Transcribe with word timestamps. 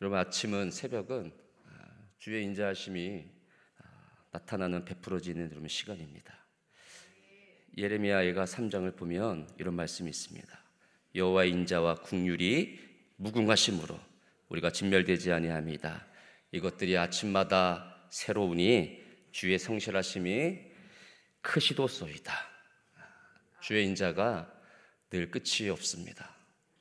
여러분 0.00 0.18
아침은 0.18 0.70
새벽은 0.70 1.30
아, 1.66 1.70
주의 2.18 2.42
인자하심이 2.44 3.22
아, 3.80 3.84
나타나는 4.32 4.86
베풀어지는 4.86 5.50
여러분 5.50 5.68
시간입니다. 5.68 6.38
예레미야가 7.76 8.46
3장을 8.46 8.96
보면 8.96 9.46
이런 9.58 9.74
말씀이 9.74 10.08
있습니다. 10.08 10.58
여호와 11.14 11.44
인자와 11.44 11.96
국률이 11.96 12.80
무궁하심으로 13.16 14.00
우리가 14.48 14.72
진멸되지 14.72 15.32
아니함이다. 15.32 16.06
이것들이 16.52 16.96
아침마다 16.96 18.06
새로우니 18.08 19.04
주의 19.32 19.58
성실하심이 19.58 20.60
크시도소이다. 21.42 22.32
주의 23.60 23.84
인자가 23.84 24.50
늘 25.10 25.30
끝이 25.30 25.68
없습니다. 25.68 26.34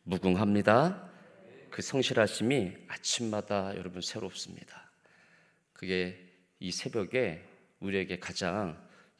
무궁합니다. 0.03 1.09
그 1.69 1.81
성실하심이 1.81 2.73
아침마다 2.87 3.75
여러분 3.75 4.01
새롭습니다. 4.01 4.91
그게 5.73 6.19
이 6.59 6.71
새벽에 6.71 7.43
우리에게 7.79 8.19
가장 8.19 8.77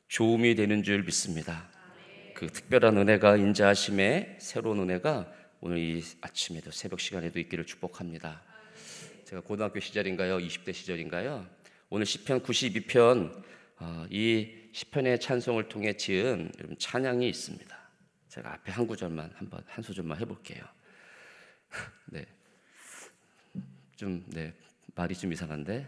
조음이 0.07 0.55
되는 0.55 0.83
줄 0.83 1.03
믿습니다. 1.03 1.69
그 2.33 2.47
특별한 2.47 2.97
은혜가 2.97 3.37
인자하심에 3.37 4.37
새로운 4.39 4.79
은혜가 4.79 5.31
오늘 5.61 5.77
이 5.77 6.03
아침에도 6.21 6.71
새벽 6.71 6.99
시간에도 6.99 7.39
있기를 7.39 7.65
축복합니다. 7.65 8.41
제가 9.25 9.41
고등학교 9.41 9.79
시절인가요? 9.79 10.37
20대 10.37 10.73
시절인가요? 10.73 11.47
오늘 11.89 12.05
시편 12.05 12.41
92편 12.41 13.43
어, 13.77 14.05
이 14.09 14.69
시편의 14.71 15.19
찬송을 15.19 15.69
통해 15.69 15.93
지은 15.93 16.51
찬양이 16.77 17.27
있습니다. 17.29 17.79
제가 18.29 18.53
앞에 18.53 18.71
한 18.71 18.87
구절만 18.87 19.31
한번 19.35 19.63
한 19.67 19.83
소절만 19.83 20.19
해볼게요. 20.19 20.63
네, 22.07 22.25
좀 23.99 24.23
네, 24.27 24.53
말이 24.95 25.13
좀 25.13 25.33
이상한데. 25.33 25.73
네. 25.73 25.85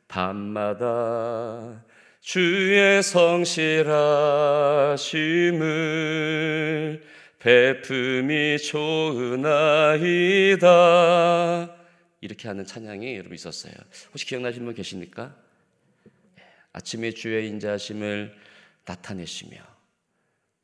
밤마다 0.09 1.85
주의 2.19 3.01
성실하심을 3.01 3.63
베품이 7.39 8.57
좋으나이다 8.57 9.55
이렇게 12.19 12.49
하는 12.49 12.65
찬양이 12.65 13.15
여러분 13.15 13.35
있었어요. 13.35 13.73
혹시 14.09 14.25
기억나시는 14.25 14.65
분 14.65 14.75
계십니까? 14.75 15.45
아침에 16.75 17.11
주의 17.11 17.47
인자하심을 17.47 18.35
나타내시며 18.83 19.55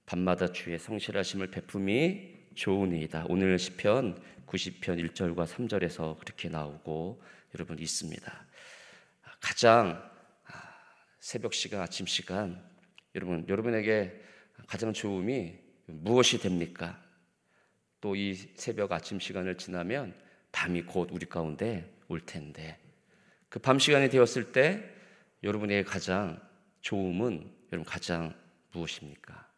밤마다 0.05 0.51
주의 0.51 0.77
성실하심을 0.77 1.51
베품이 1.51 2.49
좋으니이다. 2.53 3.27
오늘 3.29 3.57
시편 3.57 4.21
90편 4.45 5.13
1절과 5.13 5.47
3절에서 5.47 6.19
그렇게 6.19 6.49
나오고 6.49 7.23
여러분 7.55 7.79
있습니다. 7.79 8.45
가장 9.39 10.03
아, 10.47 10.51
새벽 11.21 11.53
시간, 11.53 11.79
아침 11.79 12.05
시간 12.05 12.61
여러분 13.15 13.45
여러분에게 13.47 14.21
가장 14.67 14.91
좋음이 14.91 15.55
무엇이 15.85 16.39
됩니까? 16.39 17.01
또 18.01 18.17
이 18.17 18.35
새벽 18.55 18.91
아침 18.91 19.17
시간을 19.17 19.57
지나면 19.57 20.13
밤이 20.51 20.81
곧 20.81 21.07
우리 21.13 21.25
가운데 21.25 21.89
올 22.09 22.19
텐데 22.19 22.77
그 23.47 23.59
밤 23.59 23.79
시간이 23.79 24.09
되었을 24.09 24.51
때 24.51 24.99
여러분에게 25.43 25.83
가장 25.83 26.39
좋음은 26.81 27.51
여러분 27.71 27.85
가장 27.85 28.33
무엇입니까? 28.71 29.49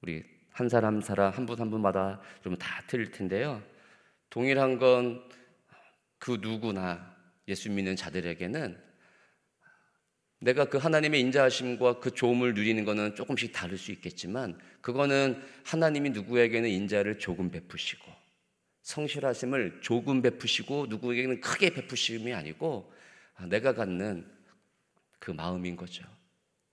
우리 0.00 0.24
한 0.50 0.68
사람 0.68 0.94
한 0.96 1.00
사람 1.02 1.32
한 1.32 1.46
분 1.46 1.60
한 1.60 1.70
분마다 1.70 2.20
여러분 2.40 2.58
다 2.58 2.82
틀릴 2.86 3.10
텐데요. 3.10 3.62
동일한 4.30 4.78
건 4.78 5.22
그 6.18 6.38
누구나 6.40 7.14
예수 7.46 7.70
믿는 7.70 7.94
자들에게는 7.94 8.82
내가 10.40 10.64
그 10.64 10.78
하나님의 10.78 11.20
인자하심과 11.20 12.00
그 12.00 12.10
좋음을 12.12 12.54
누리는 12.54 12.84
것은 12.84 13.14
조금씩 13.14 13.52
다를 13.52 13.76
수 13.78 13.92
있겠지만 13.92 14.58
그거는 14.80 15.42
하나님이 15.64 16.10
누구에게는 16.10 16.68
인자를 16.70 17.18
조금 17.18 17.50
베푸시고 17.50 18.10
성실하심을 18.82 19.80
조금 19.82 20.22
베푸시고 20.22 20.86
누구에게는 20.88 21.40
크게 21.40 21.70
베푸심이 21.70 22.32
아니고 22.32 22.92
내가 23.44 23.74
갖는 23.74 24.26
그 25.18 25.30
마음인 25.30 25.76
거죠. 25.76 26.04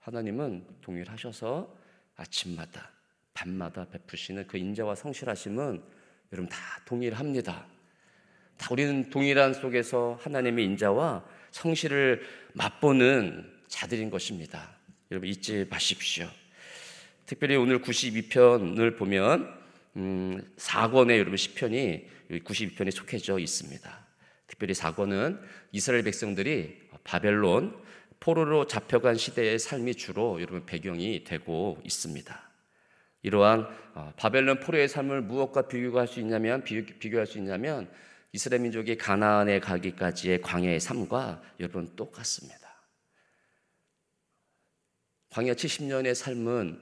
하나님은 0.00 0.66
동일하셔서 0.80 1.76
아침마다 2.16 2.90
밤마다 3.32 3.84
베푸시는 3.86 4.46
그 4.46 4.56
인자와 4.58 4.94
성실하심은 4.94 5.82
여러분 6.32 6.48
다 6.48 6.58
동일합니다. 6.84 7.66
다 8.56 8.68
우리는 8.70 9.10
동일한 9.10 9.54
속에서 9.54 10.18
하나님의 10.22 10.64
인자와 10.64 11.24
성실을 11.50 12.22
맛보는 12.54 13.52
자들인 13.66 14.10
것입니다. 14.10 14.76
여러분 15.10 15.28
잊지 15.28 15.66
마십시오. 15.68 16.28
특별히 17.26 17.56
오늘 17.56 17.80
92편을 17.80 18.96
보면 18.96 19.64
음, 19.96 20.54
4권의 20.56 21.18
여러분 21.18 21.36
시편이 21.36 22.08
92편에 22.30 22.90
속해져 22.90 23.38
있습니다. 23.38 24.03
특별히 24.46 24.74
4권은 24.74 25.40
이스라엘 25.72 26.02
백성들이 26.02 26.90
바벨론 27.02 27.82
포로로 28.20 28.66
잡혀간 28.66 29.16
시대의 29.16 29.58
삶이 29.58 29.94
주로 29.96 30.40
여러분 30.40 30.64
배경이 30.64 31.24
되고 31.24 31.80
있습니다. 31.84 32.50
이러한 33.22 33.66
어, 33.94 34.12
바벨론 34.16 34.60
포로의 34.60 34.88
삶을 34.88 35.22
무엇과 35.22 35.68
비교할 35.68 36.06
수 36.06 36.20
있냐면 36.20 36.62
비교 36.62 37.18
할 37.18 37.26
수 37.26 37.38
있냐면 37.38 37.90
이스라엘 38.32 38.62
민족이 38.62 38.96
가나안에 38.96 39.60
가기까지의 39.60 40.42
광야의 40.42 40.80
삶과 40.80 41.42
여러분 41.60 41.94
똑같습니다. 41.96 42.64
광야 45.30 45.54
70년의 45.54 46.14
삶은 46.14 46.80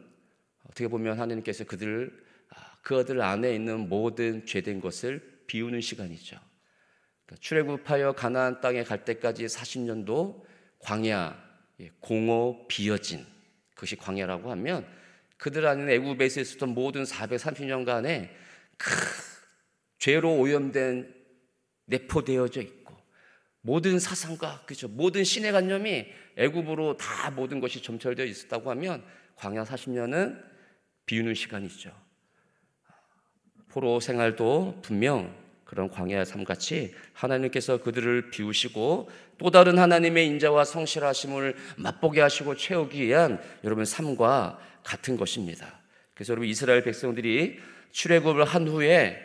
어떻게 0.64 0.88
보면 0.88 1.18
하나님께서 1.18 1.64
그들 1.64 2.24
아, 2.50 2.76
그들 2.82 3.20
안에 3.20 3.54
있는 3.54 3.88
모든 3.88 4.46
죄된 4.46 4.80
것을 4.80 5.42
비우는 5.46 5.80
시간이죠. 5.80 6.38
그러니까 7.26 7.40
출애굽하여 7.40 8.12
가나안 8.12 8.60
땅에 8.60 8.82
갈 8.84 9.04
때까지 9.04 9.46
40년도 9.46 10.42
광야 10.78 11.36
예, 11.80 11.90
공허 12.00 12.66
비어진 12.68 13.26
그것이 13.74 13.96
광야라고 13.96 14.50
하면 14.52 14.86
그들 15.36 15.66
안에 15.66 15.94
애굽에서 15.94 16.40
있었던 16.40 16.68
모든 16.68 17.02
430년간의 17.04 18.30
크, 18.78 18.90
죄로 19.98 20.36
오염된 20.36 21.14
내포되어져 21.86 22.60
있고 22.60 22.96
모든 23.60 23.98
사상과 23.98 24.64
그죠 24.66 24.88
모든 24.88 25.24
신의 25.24 25.52
관념이 25.52 26.06
애굽으로 26.36 26.96
다 26.96 27.30
모든 27.30 27.60
것이 27.60 27.82
점철되어 27.82 28.26
있었다고 28.26 28.70
하면 28.70 29.04
광야 29.36 29.64
40년은 29.64 30.42
비우는 31.06 31.34
시간이죠. 31.34 31.92
포로 33.68 34.00
생활도 34.00 34.80
분명 34.82 35.41
그런 35.72 35.88
광야의 35.88 36.26
삶같이 36.26 36.92
하나님께서 37.14 37.78
그들을 37.78 38.28
비우시고 38.28 39.08
또 39.38 39.50
다른 39.50 39.78
하나님의 39.78 40.26
인자와 40.26 40.66
성실하심을 40.66 41.56
맛보게 41.78 42.20
하시고 42.20 42.56
채우기 42.56 43.06
위한 43.06 43.40
여러분 43.64 43.86
삶과 43.86 44.58
같은 44.84 45.16
것입니다. 45.16 45.80
그래서 46.12 46.32
여러분 46.32 46.46
이스라엘 46.46 46.84
백성들이 46.84 47.58
출애굽을 47.90 48.44
한 48.44 48.68
후에 48.68 49.18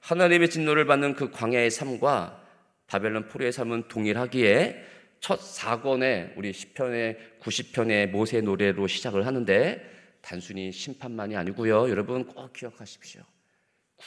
하나님의 0.00 0.50
진노를 0.50 0.84
받는 0.84 1.14
그 1.14 1.30
광야의 1.30 1.70
삶과 1.70 2.38
바벨론 2.86 3.26
포로의 3.28 3.50
삶은 3.50 3.88
동일하기에 3.88 4.84
첫 5.20 5.40
4권의 5.40 6.36
우리 6.36 6.52
10편의 6.52 7.40
90편의 7.40 8.10
모세 8.10 8.42
노래로 8.42 8.88
시작을 8.88 9.24
하는데 9.24 9.90
단순히 10.20 10.70
심판만이 10.70 11.34
아니고요. 11.34 11.88
여러분 11.88 12.26
꼭 12.26 12.52
기억하십시오. 12.52 13.22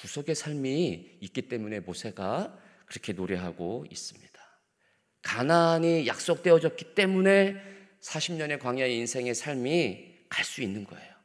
구속의 0.02 0.36
삶이 0.36 1.18
있기 1.22 1.44
때문에 1.44 1.80
모세가 1.80 2.58
그렇게 2.86 3.14
노래하고 3.14 3.86
있습니다. 3.90 4.28
가나안이 5.22 6.08
약속되어졌기 6.08 6.96
때문에 6.96 7.56
40년의 8.02 8.60
광야의 8.60 8.96
인생의 8.98 9.36
삶이 9.36 10.16
갈 10.30 10.46
수 10.46 10.62
있는 10.62 10.84
거예요. 10.84 11.18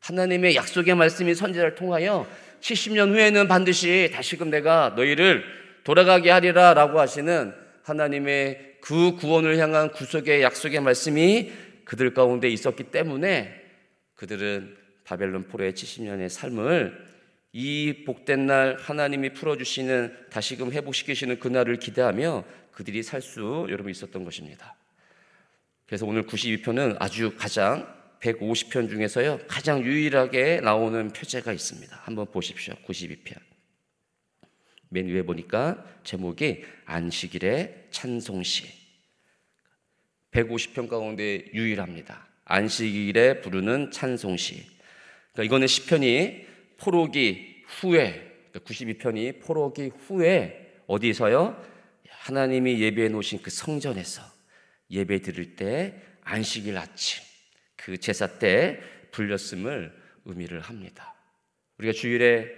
하나님의 0.00 0.56
약속의 0.56 0.94
말씀이 0.94 1.34
선지자를 1.34 1.74
통하여 1.74 2.26
70년 2.60 3.12
후에는 3.12 3.48
반드시 3.48 4.10
다시금 4.12 4.50
내가 4.50 4.94
너희를 4.96 5.44
돌아가게 5.84 6.30
하리라 6.30 6.74
라고 6.74 7.00
하시는 7.00 7.54
하나님의 7.82 8.78
그 8.80 9.14
구원을 9.16 9.58
향한 9.58 9.90
구속의 9.92 10.42
약속의 10.42 10.80
말씀이 10.80 11.52
그들 11.84 12.14
가운데 12.14 12.48
있었기 12.48 12.84
때문에 12.84 13.54
그들은 14.14 14.76
바벨론 15.04 15.44
포로의 15.48 15.72
70년의 15.72 16.28
삶을 16.28 17.09
이 17.52 18.04
복된 18.06 18.46
날 18.46 18.76
하나님이 18.78 19.32
풀어주시는 19.32 20.28
다시금 20.30 20.72
회복시키시는 20.72 21.40
그날을 21.40 21.78
기대하며 21.78 22.44
그들이 22.72 23.02
살 23.02 23.20
수 23.20 23.66
여러분 23.68 23.90
있었던 23.90 24.24
것입니다. 24.24 24.76
그래서 25.86 26.06
오늘 26.06 26.24
92편은 26.26 26.96
아주 27.00 27.34
가장 27.36 27.92
150편 28.20 28.88
중에서요 28.88 29.40
가장 29.48 29.82
유일하게 29.82 30.60
나오는 30.60 31.08
표제가 31.08 31.52
있습니다. 31.52 32.00
한번 32.04 32.30
보십시오. 32.30 32.74
92편. 32.86 33.36
맨 34.88 35.08
위에 35.08 35.22
보니까 35.22 35.84
제목이 36.04 36.64
안식일의 36.84 37.88
찬송시. 37.90 38.68
150편 40.32 40.88
가운데 40.88 41.44
유일합니다. 41.52 42.28
안식일에 42.44 43.40
부르는 43.40 43.90
찬송시. 43.90 44.64
그러니까 45.32 45.44
이거는 45.44 45.66
시편이 45.66 46.46
포로기 46.80 47.64
후에 47.66 48.50
92편이 48.52 48.98
그러니까 48.98 49.46
포로기 49.46 49.88
후에 49.88 50.82
어디서요? 50.86 51.62
하나님이 52.08 52.80
예배해 52.80 53.08
놓으신 53.08 53.42
그 53.42 53.50
성전에서 53.50 54.22
예배 54.90 55.20
드릴 55.20 55.56
때 55.56 56.00
안식일 56.22 56.76
아침 56.76 57.22
그 57.76 57.96
제사 57.98 58.38
때 58.38 58.80
불렸음을 59.12 59.98
의미를 60.24 60.60
합니다. 60.60 61.14
우리가 61.78 61.92
주일에 61.92 62.48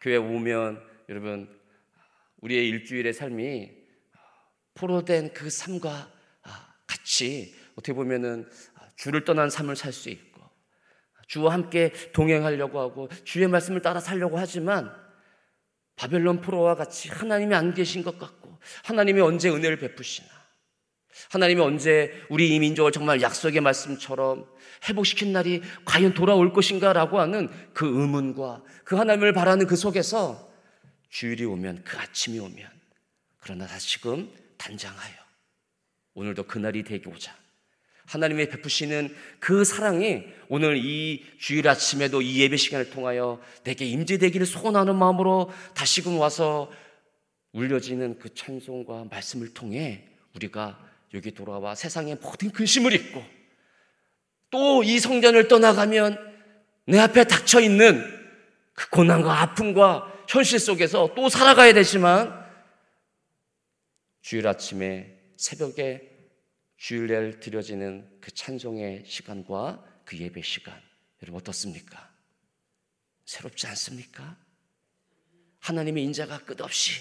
교회 0.00 0.16
오면 0.16 0.82
여러분 1.08 1.48
우리의 2.40 2.68
일주일의 2.68 3.12
삶이 3.12 3.70
포로된 4.74 5.32
그 5.32 5.50
삶과 5.50 6.12
같이 6.86 7.54
어떻게 7.72 7.92
보면은 7.92 8.48
주를 8.96 9.24
떠난 9.24 9.50
삶을 9.50 9.76
살 9.76 9.92
수 9.92 10.10
있고 10.10 10.33
주와 11.34 11.52
함께 11.52 11.92
동행하려고 12.12 12.78
하고 12.78 13.08
주의 13.24 13.48
말씀을 13.48 13.82
따라 13.82 13.98
살려고 13.98 14.38
하지만 14.38 14.94
바벨론 15.96 16.40
포로와 16.40 16.76
같이 16.76 17.08
하나님이 17.08 17.56
안 17.56 17.74
계신 17.74 18.04
것 18.04 18.20
같고 18.20 18.56
하나님이 18.84 19.20
언제 19.20 19.50
은혜를 19.50 19.78
베푸시나? 19.78 20.28
하나님이 21.30 21.60
언제 21.60 22.12
우리 22.28 22.54
이 22.54 22.58
민족을 22.60 22.92
정말 22.92 23.20
약속의 23.20 23.60
말씀처럼 23.62 24.46
회복시킨 24.88 25.32
날이 25.32 25.60
과연 25.84 26.14
돌아올 26.14 26.52
것인가라고 26.52 27.18
하는 27.18 27.48
그 27.72 27.84
의문과 27.84 28.62
그 28.84 28.94
하나님을 28.94 29.32
바라는 29.32 29.66
그 29.66 29.74
속에서 29.74 30.52
주일이 31.08 31.44
오면 31.44 31.82
그 31.84 31.98
아침이 31.98 32.38
오면 32.38 32.68
그러나 33.38 33.66
다시금 33.66 34.30
단장하여 34.56 35.14
오늘도 36.14 36.44
그날이 36.44 36.84
되고자 36.84 37.34
하나님의 38.06 38.48
베푸시는 38.50 39.14
그 39.40 39.64
사랑이 39.64 40.24
오늘 40.48 40.76
이 40.76 41.24
주일 41.38 41.68
아침에도 41.68 42.22
이 42.22 42.40
예배 42.40 42.56
시간을 42.56 42.90
통하여 42.90 43.40
내게 43.64 43.86
임재되기를 43.86 44.46
소원하는 44.46 44.96
마음으로 44.96 45.50
다시금 45.74 46.18
와서 46.18 46.70
울려지는 47.52 48.18
그 48.18 48.34
찬송과 48.34 49.06
말씀을 49.10 49.54
통해 49.54 50.06
우리가 50.34 50.78
여기 51.14 51.30
돌아와 51.32 51.74
세상의 51.74 52.18
모든 52.20 52.50
근심을 52.50 52.92
잊고 52.92 53.24
또 54.50 54.82
이 54.84 55.00
성전을 55.00 55.48
떠나가면 55.48 56.34
내 56.86 56.98
앞에 56.98 57.24
닥쳐 57.24 57.60
있는 57.60 58.04
그 58.74 58.88
고난과 58.90 59.40
아픔과 59.42 60.24
현실 60.28 60.58
속에서 60.58 61.10
또 61.16 61.28
살아가야 61.28 61.72
되지만 61.72 62.44
주일 64.22 64.46
아침에 64.46 65.16
새벽에 65.36 66.13
주일날 66.76 67.40
드려지는 67.40 68.18
그 68.20 68.30
찬송의 68.32 69.04
시간과 69.06 70.02
그 70.04 70.18
예배 70.18 70.42
시간 70.42 70.80
여러분 71.22 71.40
어떻습니까? 71.40 72.12
새롭지 73.24 73.66
않습니까? 73.68 74.36
하나님의 75.60 76.04
인자가 76.04 76.44
끝없이 76.44 77.00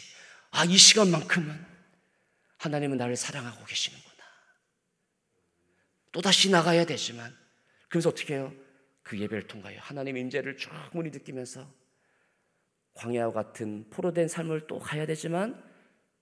아 0.51 0.65
이 0.65 0.77
시간만큼은 0.77 1.65
하나님은 2.59 2.97
나를 2.97 3.15
사랑하고 3.17 3.65
계시는구나. 3.65 4.13
또다시 6.11 6.49
나가야 6.51 6.85
되지만 6.85 7.35
그래서 7.89 8.09
어떻게 8.09 8.35
해요? 8.35 8.53
그 9.01 9.19
예배를 9.19 9.47
통하여 9.47 9.79
하나님의 9.81 10.21
인재를 10.23 10.55
충분히 10.55 11.09
느끼면서 11.09 11.69
광야와 12.93 13.33
같은 13.33 13.89
포로된 13.89 14.27
삶을 14.27 14.67
또 14.67 14.79
가야 14.79 15.05
되지만 15.05 15.61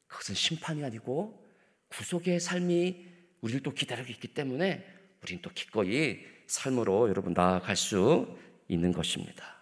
그것은 0.07 0.33
심판이 0.33 0.83
아니고 0.83 1.45
구속의 1.89 2.39
삶이 2.39 3.10
우리를 3.41 3.61
또 3.61 3.73
기다리고 3.73 4.09
있기 4.09 4.29
때문에 4.29 4.85
우리는 5.21 5.41
또 5.41 5.49
기꺼이 5.53 6.19
삶으로 6.47 7.09
여러분 7.09 7.33
나아갈 7.33 7.75
수 7.75 8.37
있는 8.67 8.91
것입니다. 8.91 9.61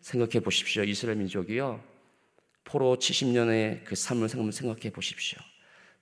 생각해 0.00 0.40
보십시오. 0.40 0.82
이스라엘 0.82 1.18
민족이요. 1.18 1.82
포로 2.64 2.96
70년의 2.96 3.84
그 3.84 3.94
삶을 3.94 4.28
생각해 4.28 4.90
보십시오. 4.90 5.38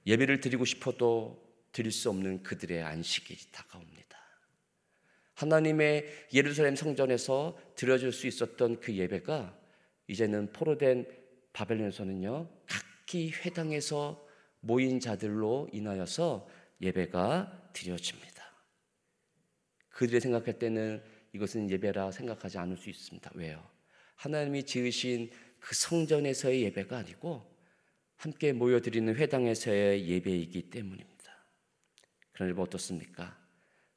예배를 0.06 0.40
드리고 0.40 0.64
싶어도 0.64 1.42
드릴 1.72 1.92
수 1.92 2.08
없는 2.10 2.42
그들의 2.42 2.82
안식이 2.82 3.52
다가옵니다. 3.52 4.00
하나님의 5.34 6.28
예루살렘 6.34 6.76
성전에서 6.76 7.58
드려질 7.74 8.12
수 8.12 8.26
있었던 8.26 8.80
그 8.80 8.94
예배가 8.94 9.56
이제는 10.08 10.52
포로된 10.52 11.06
바벨론에서는요 11.52 12.48
각기 12.66 13.30
회당에서 13.30 14.26
모인 14.60 15.00
자들로 15.00 15.68
인하여서 15.72 16.46
예배가 16.80 17.70
드려집니다. 17.72 18.30
그들이 19.90 20.20
생각할 20.20 20.58
때는 20.58 21.02
이것은 21.32 21.70
예배라 21.70 22.10
생각하지 22.10 22.58
않을 22.58 22.76
수 22.76 22.90
있습니다. 22.90 23.30
왜요? 23.34 23.64
하나님이 24.16 24.64
지으신 24.64 25.30
그 25.60 25.74
성전에서의 25.74 26.62
예배가 26.64 26.98
아니고 26.98 27.50
함께 28.16 28.52
모여드리는 28.52 29.14
회당에서의 29.14 30.08
예배이기 30.08 30.70
때문입니다. 30.70 31.10
그러나 32.32 32.54
뭐 32.54 32.64
어떻습니까? 32.64 33.38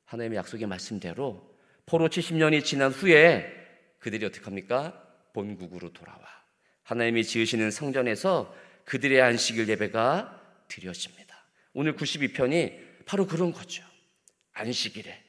하나님의 0.05 0.37
약속의 0.37 0.67
말씀대로 0.67 1.57
포로 1.85 2.07
70년이 2.07 2.63
지난 2.63 2.91
후에 2.91 3.51
그들이 3.99 4.25
어떻게 4.25 4.43
합니까? 4.45 4.99
본국으로 5.33 5.91
돌아와 5.91 6.21
하나님이 6.83 7.23
지으시는 7.23 7.71
성전에서 7.71 8.55
그들의 8.85 9.21
안식일 9.21 9.67
예배가 9.69 10.65
드려집니다. 10.67 11.32
오늘 11.73 11.95
92편이 11.95 13.05
바로 13.05 13.27
그런 13.27 13.51
거죠. 13.51 13.83
안식일에 14.53 15.23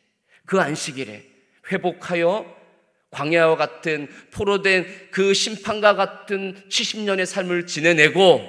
그 0.44 0.60
안식일에 0.60 1.24
회복하여 1.70 2.64
광야와 3.10 3.56
같은 3.56 4.08
포로된 4.32 5.10
그 5.10 5.32
심판과 5.34 5.94
같은 5.94 6.54
70년의 6.68 7.26
삶을 7.26 7.66
지내내고 7.66 8.40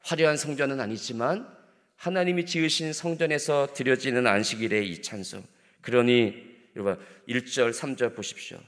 화려한 0.00 0.36
성전은 0.36 0.78
아니지만 0.80 1.52
하나님이 1.96 2.46
지으신 2.46 2.92
성전에서 2.92 3.72
드려지는 3.74 4.26
안식일의 4.26 4.88
이 4.88 5.02
찬송. 5.02 5.44
그러니 5.80 6.34
여러분 6.76 7.04
1절 7.28 7.72
3절 7.72 8.14
보십시오. 8.14 8.60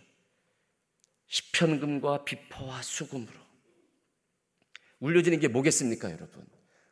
시편금과 1.28 2.25
비포와 2.25 2.81
수금으로 2.83 3.37
울려지는 5.00 5.38
게 5.38 5.49
뭐겠습니까, 5.49 6.11
여러분? 6.11 6.45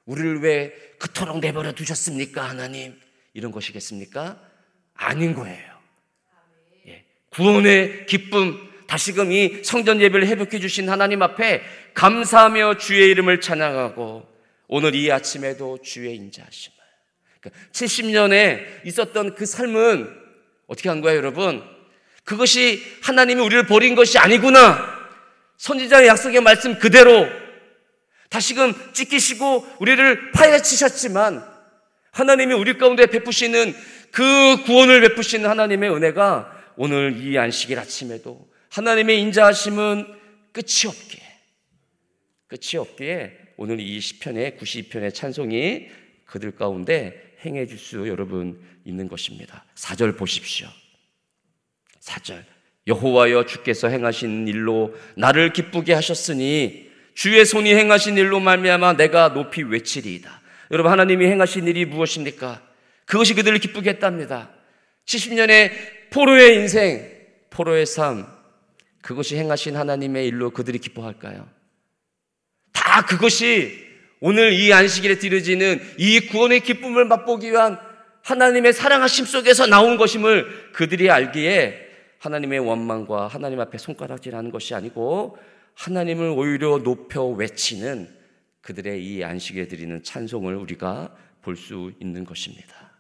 우리를 0.07 0.41
왜 0.41 0.73
그토록 0.99 1.41
내버려 1.41 1.73
두셨습니까, 1.73 2.49
하나님? 2.49 2.99
이런 3.35 3.53
것이겠습니까? 3.53 4.41
아닌 4.95 5.35
거예요. 5.35 5.77
예. 6.87 7.05
구원의 7.31 8.07
기쁨, 8.07 8.59
다시금 8.87 9.33
이 9.33 9.63
성전 9.63 10.01
예배를 10.01 10.27
회복해 10.29 10.59
주신 10.61 10.89
하나님 10.89 11.23
앞에 11.23 11.63
감사하며 11.95 12.79
주의 12.79 13.11
이름을 13.11 13.41
찬양하고 13.41 14.27
오늘 14.69 14.95
이 14.95 15.11
아침에도 15.11 15.79
주의 15.83 16.15
인자하심을. 16.17 16.77
그러니까 17.41 17.69
70년에 17.73 18.87
있었던 18.87 19.35
그 19.35 19.45
삶은 19.45 20.09
어떻게 20.67 20.89
한 20.89 21.01
거예요, 21.01 21.19
여러분? 21.19 21.63
그것이 22.25 22.83
하나님이 23.03 23.41
우리를 23.41 23.67
버린 23.67 23.95
것이 23.95 24.19
아니구나. 24.19 24.97
선지자의 25.59 26.09
약속의 26.09 26.41
말씀 26.41 26.79
그대로 26.79 27.27
다시금 28.31 28.75
찢기시고 28.93 29.67
우리를 29.81 30.33
파헤치셨지만 30.33 31.45
하나님이 32.13 32.55
우리 32.55 32.79
가운데 32.79 33.07
베푸시는 33.07 33.75
그 34.11 34.63
구원을 34.65 35.01
베푸시는 35.03 35.49
하나님의 35.49 35.91
은혜가 35.95 36.75
오늘 36.77 37.17
이 37.23 37.39
안식일 37.39 37.79
아침에도 37.79 38.49
하나님의 38.71 39.21
인자하심은 39.21 40.07
끝이 40.53 40.87
없게 40.87 41.23
끝이 42.49 42.79
없기에 42.79 43.37
오늘 43.57 43.81
이 43.81 44.01
시편의 44.01 44.57
92편의 44.59 45.15
찬송이 45.15 45.89
그들 46.25 46.53
가운데 46.53 47.37
행해 47.45 47.67
줄 47.67 47.79
수 47.79 48.09
여러분 48.09 48.61
있는 48.85 49.09
것입니다. 49.09 49.65
4절 49.75 50.17
보십시오. 50.17 50.69
4절 52.01 52.45
여호와여 52.87 53.47
주께서 53.47 53.89
행하신 53.89 54.47
일로 54.49 54.95
나를 55.17 55.53
기쁘게 55.53 55.93
하셨으니 55.93 56.91
주의 57.17 57.45
손이 57.47 57.75
행하신 57.75 58.19
일로 58.19 58.41
말미암아 58.41 58.99
내가 58.99 59.33
높이 59.33 59.63
외치리이다. 59.63 60.43
여러분 60.71 60.93
하나님이 60.93 61.27
행하신 61.27 61.67
일이 61.67 61.87
무엇입니까? 61.87 62.61
그것이 63.07 63.35
그들을 63.35 63.59
기쁘게 63.59 63.91
했답니다. 63.91 64.51
70년의 65.07 65.71
포로의 66.11 66.57
인생, 66.57 67.11
포로의 67.49 67.87
삶, 67.87 68.27
그것이 69.01 69.37
행하신 69.37 69.77
하나님의 69.77 70.27
일로 70.27 70.51
그들이 70.51 70.79
기뻐할까요? 70.79 71.49
다 72.75 73.07
그것이 73.07 73.87
오늘 74.21 74.53
이 74.53 74.73
안식일에 74.75 75.19
드려지는 75.19 75.81
이 75.97 76.21
구원의 76.21 76.61
기쁨을 76.61 77.07
맛보기 77.07 77.51
위한 77.51 77.79
하나님의 78.25 78.75
사랑하심 78.75 79.25
속에서 79.25 79.67
나온 79.67 79.97
것임을 79.97 80.73
그들이 80.73 81.11
알기에 81.11 81.87
하나님의 82.19 82.59
원망과 82.59 83.29
하나님 83.29 83.61
앞에 83.61 83.79
손가락질하는 83.79 84.51
것이 84.51 84.75
아니고 84.75 85.39
하나님을 85.77 86.31
오히려 86.31 86.79
높여 86.83 87.25
외치는 87.25 88.15
그들의 88.63 89.05
이 89.05 89.23
안식에 89.23 89.69
드리는 89.69 90.03
찬송을 90.03 90.57
우리가 90.57 91.15
볼 91.43 91.55
수 91.55 91.93
있는 92.01 92.25
것입니다. 92.25 92.91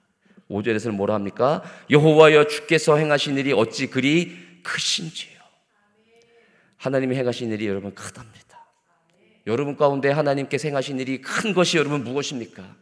5절에서는 0.49 0.92
뭐라 0.92 1.14
합니까? 1.14 1.64
여호와여 1.90 2.47
주께서 2.47 2.97
행하신 2.97 3.37
일이 3.38 3.52
어찌 3.52 3.88
그리 3.88 4.61
크신지요. 4.62 5.37
하나님이 6.76 7.16
행하신 7.16 7.50
일이 7.50 7.66
여러분 7.66 7.92
크답니다. 7.95 8.68
여러분 9.49 9.76
가운데 9.76 10.11
하나님께서 10.11 10.68
행하신 10.68 11.00
일이 11.00 11.21
큰 11.21 11.54
것이 11.54 11.78
여러분 11.78 12.04
무엇입니까? 12.04 12.76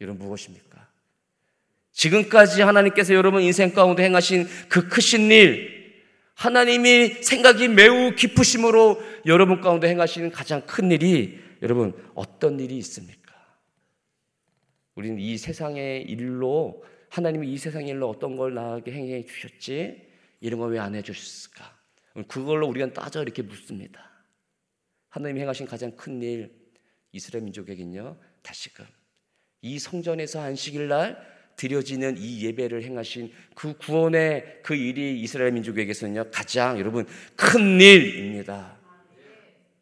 여러분 0.00 0.26
무엇입니까? 0.26 0.88
지금까지 1.92 2.62
하나님께서 2.62 3.12
여러분 3.12 3.42
인생 3.42 3.74
가운데 3.74 4.04
행하신 4.04 4.46
그 4.70 4.88
크신 4.88 5.30
일, 5.30 5.77
하나님이 6.38 7.20
생각이 7.24 7.66
매우 7.66 8.14
깊으심으로 8.14 9.02
여러분 9.26 9.60
가운데 9.60 9.88
행하시는 9.88 10.30
가장 10.30 10.64
큰 10.66 10.92
일이 10.92 11.36
여러분 11.62 11.92
어떤 12.14 12.60
일이 12.60 12.78
있습니까? 12.78 13.34
우리는 14.94 15.18
이 15.18 15.36
세상의 15.36 16.02
일로 16.04 16.84
하나님이 17.10 17.52
이 17.52 17.58
세상의 17.58 17.88
일로 17.88 18.08
어떤 18.08 18.36
걸 18.36 18.54
나에게 18.54 18.92
행해 18.92 19.24
주셨지? 19.26 20.00
이런 20.40 20.60
걸 20.60 20.72
왜 20.72 20.78
안 20.78 20.94
해 20.94 21.02
주셨을까? 21.02 21.76
그걸로 22.28 22.68
우리가 22.68 22.92
따져 22.92 23.20
이렇게 23.22 23.42
묻습니다. 23.42 24.08
하나님이 25.08 25.40
행하신 25.40 25.66
가장 25.66 25.96
큰 25.96 26.22
일, 26.22 26.52
이스라엘 27.10 27.42
민족에겐요, 27.42 28.16
다시금 28.44 28.86
이 29.62 29.80
성전에서 29.80 30.40
안식일 30.40 30.86
날 30.86 31.20
드려지는 31.58 32.16
이 32.18 32.46
예배를 32.46 32.84
행하신 32.84 33.32
그 33.54 33.76
구원의 33.76 34.60
그 34.62 34.74
일이 34.74 35.20
이스라엘 35.20 35.52
민족에게서는요, 35.52 36.30
가장 36.32 36.78
여러분 36.78 37.04
큰 37.36 37.80
일입니다. 37.80 38.78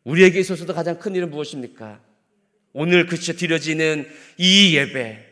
우리에게 0.02 0.40
있어서도 0.40 0.74
가장 0.74 0.98
큰 0.98 1.14
일은 1.14 1.30
무엇입니까? 1.30 2.00
오늘 2.72 3.06
그쳐 3.06 3.34
드려지는 3.34 4.08
이 4.38 4.76
예배. 4.76 5.24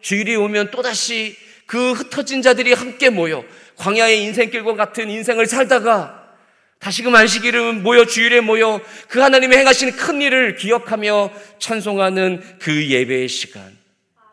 주일이 0.00 0.36
오면 0.36 0.70
또다시 0.70 1.36
그 1.66 1.92
흩어진 1.92 2.42
자들이 2.42 2.72
함께 2.72 3.10
모여 3.10 3.44
광야의 3.76 4.22
인생길과 4.22 4.74
같은 4.74 5.10
인생을 5.10 5.46
살다가 5.46 6.36
다시금 6.78 7.14
안식일을 7.14 7.74
모여 7.74 8.04
주일에 8.06 8.40
모여 8.40 8.80
그 9.08 9.18
하나님의 9.18 9.58
행하시는 9.58 9.96
큰 9.96 10.22
일을 10.22 10.54
기억하며 10.54 11.32
찬송하는 11.58 12.40
그 12.60 12.86
예배의 12.88 13.28
시간. 13.28 13.77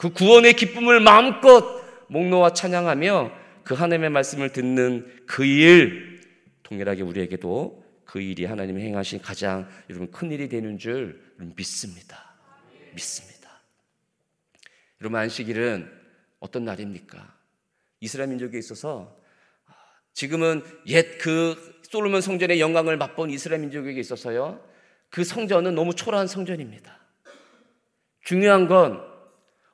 그 0.06 0.14
구원의 0.14 0.54
기쁨을 0.54 1.00
마음껏 1.00 1.84
목놓아 2.10 2.54
찬양하며 2.54 3.32
그 3.64 3.74
하나님의 3.74 4.12
말씀을 4.12 4.52
듣는 4.52 5.12
그 5.26 5.44
일, 5.44 6.22
동일하게 6.62 7.02
우리에게도 7.02 7.84
그 8.06 8.22
일이 8.22 8.46
하나님이 8.46 8.84
행하신 8.84 9.22
가장 9.24 9.68
여러분 9.90 10.12
큰 10.12 10.32
일이 10.32 10.48
되는 10.48 10.78
줄 10.78 11.20
믿습니다. 11.40 12.36
믿습니다. 12.94 13.50
여러분 15.02 15.20
안식일은 15.20 15.92
어떤 16.40 16.66
날입니까? 16.66 17.36
이스라엘 18.00 18.30
민족에 18.30 18.60
있어서 18.60 19.18
지금은 20.14 20.62
옛 20.86 21.18
그 21.18 21.82
솔로몬 21.90 22.22
성전의 22.22 22.60
영광을 22.60 22.96
맛본 22.98 23.32
이스라엘 23.32 23.62
민족에게 23.62 24.00
있어서요. 24.02 24.64
그 25.10 25.24
성전은 25.24 25.74
너무 25.74 25.96
초라한 25.96 26.28
성전입니다. 26.28 27.00
중요한 28.22 28.68
건 28.68 29.15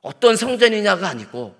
어떤 0.02 0.36
성전이냐가 0.36 1.08
아니고 1.08 1.56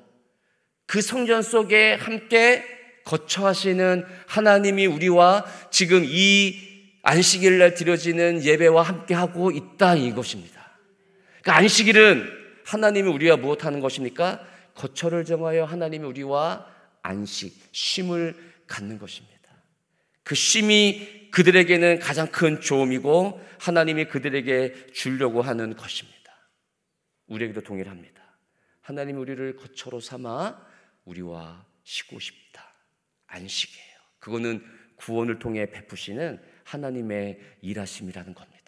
그 0.86 1.00
성전 1.00 1.42
속에 1.42 1.94
함께 1.94 2.64
거처하시는 3.04 4.04
하나님이 4.26 4.86
우리와 4.86 5.44
지금 5.70 6.02
이 6.04 6.54
안식일 7.02 7.58
날 7.58 7.74
드려지는 7.74 8.44
예배와 8.44 8.82
함께 8.82 9.14
하고 9.14 9.50
있다 9.50 9.96
이것입니다. 9.96 10.60
그러니까 11.42 11.56
안식일은 11.56 12.30
하나님이 12.64 13.08
우리와 13.08 13.36
무엇하는 13.36 13.80
것입니까? 13.80 14.46
거처를 14.74 15.24
정하여 15.24 15.64
하나님이 15.64 16.06
우리와 16.06 16.66
안식, 17.02 17.54
쉼을 17.72 18.36
갖는 18.66 18.98
것입니다. 18.98 19.32
그 20.22 20.34
쉼이 20.34 21.30
그들에게는 21.30 21.98
가장 21.98 22.28
큰 22.28 22.60
조음이고 22.60 23.40
하나님이 23.58 24.04
그들에게 24.06 24.92
주려고 24.92 25.42
하는 25.42 25.74
것입니다. 25.76 26.12
우리에게도 27.26 27.62
동일합니다. 27.62 28.21
하나님이 28.82 29.18
우리를 29.18 29.56
거처로 29.56 30.00
삼아 30.00 30.64
우리와 31.04 31.64
쉬고 31.84 32.18
싶다. 32.18 32.74
안식이에요. 33.26 33.98
그거는 34.18 34.64
구원을 34.96 35.38
통해 35.38 35.70
베푸시는 35.70 36.40
하나님의 36.64 37.40
일하심이라는 37.62 38.34
겁니다. 38.34 38.62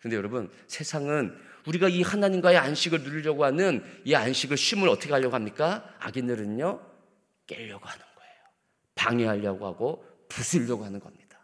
근데 0.00 0.16
여러분, 0.16 0.52
세상은 0.66 1.36
우리가 1.66 1.88
이 1.88 2.02
하나님과의 2.02 2.58
안식을 2.58 3.02
누리려고 3.02 3.44
하는 3.44 3.82
이 4.04 4.14
안식을 4.14 4.56
쉼을 4.56 4.88
어떻게 4.88 5.12
하려고 5.12 5.34
합니까? 5.34 5.94
악인들은요, 6.00 6.80
깨려고 7.46 7.86
하는 7.86 8.04
거예요. 8.16 8.34
방해하려고 8.94 9.66
하고 9.66 10.04
부수려고 10.28 10.84
하는 10.84 11.00
겁니다. 11.00 11.38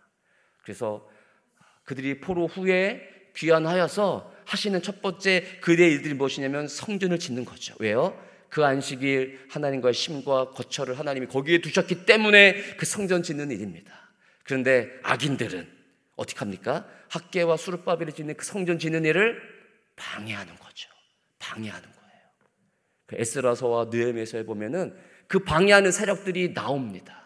그래서 0.63 1.09
그들이 1.85 2.21
포로 2.21 2.47
후에 2.47 3.20
귀환하여서 3.41 4.33
하시는 4.45 4.83
첫 4.83 5.01
번째 5.01 5.45
그들의 5.61 5.93
일들이 5.93 6.15
무엇이냐면 6.15 6.69
성전을 6.69 7.19
짓는 7.19 7.45
거죠. 7.45 7.75
왜요? 7.79 8.21
그 8.51 8.65
안식일 8.65 9.47
하나님과의 9.49 9.95
심과 9.95 10.51
거처를 10.51 10.99
하나님이 10.99 11.27
거기에 11.27 11.61
두셨기 11.61 12.05
때문에 12.05 12.77
그 12.77 12.85
성전 12.85 13.23
짓는 13.23 13.51
일입니다. 13.51 14.11
그런데 14.45 14.89
악인들은 15.05 15.69
어떻게 16.17 16.39
합니까? 16.41 16.87
학계와 17.09 17.57
수르바벨이 17.57 18.13
짓는 18.13 18.37
그 18.37 18.45
성전 18.45 18.79
짓는 18.79 19.05
일을 19.05 19.41
방해하는 19.97 20.55
거죠. 20.57 20.91
방해하는 21.39 21.83
거예요. 21.83 22.23
그 23.07 23.17
에스라서와 23.19 23.87
느헤미야서에 23.91 24.45
보면은 24.45 24.97
그 25.29 25.39
방해하는 25.39 25.93
세력들이 25.93 26.53
나옵니다. 26.53 27.20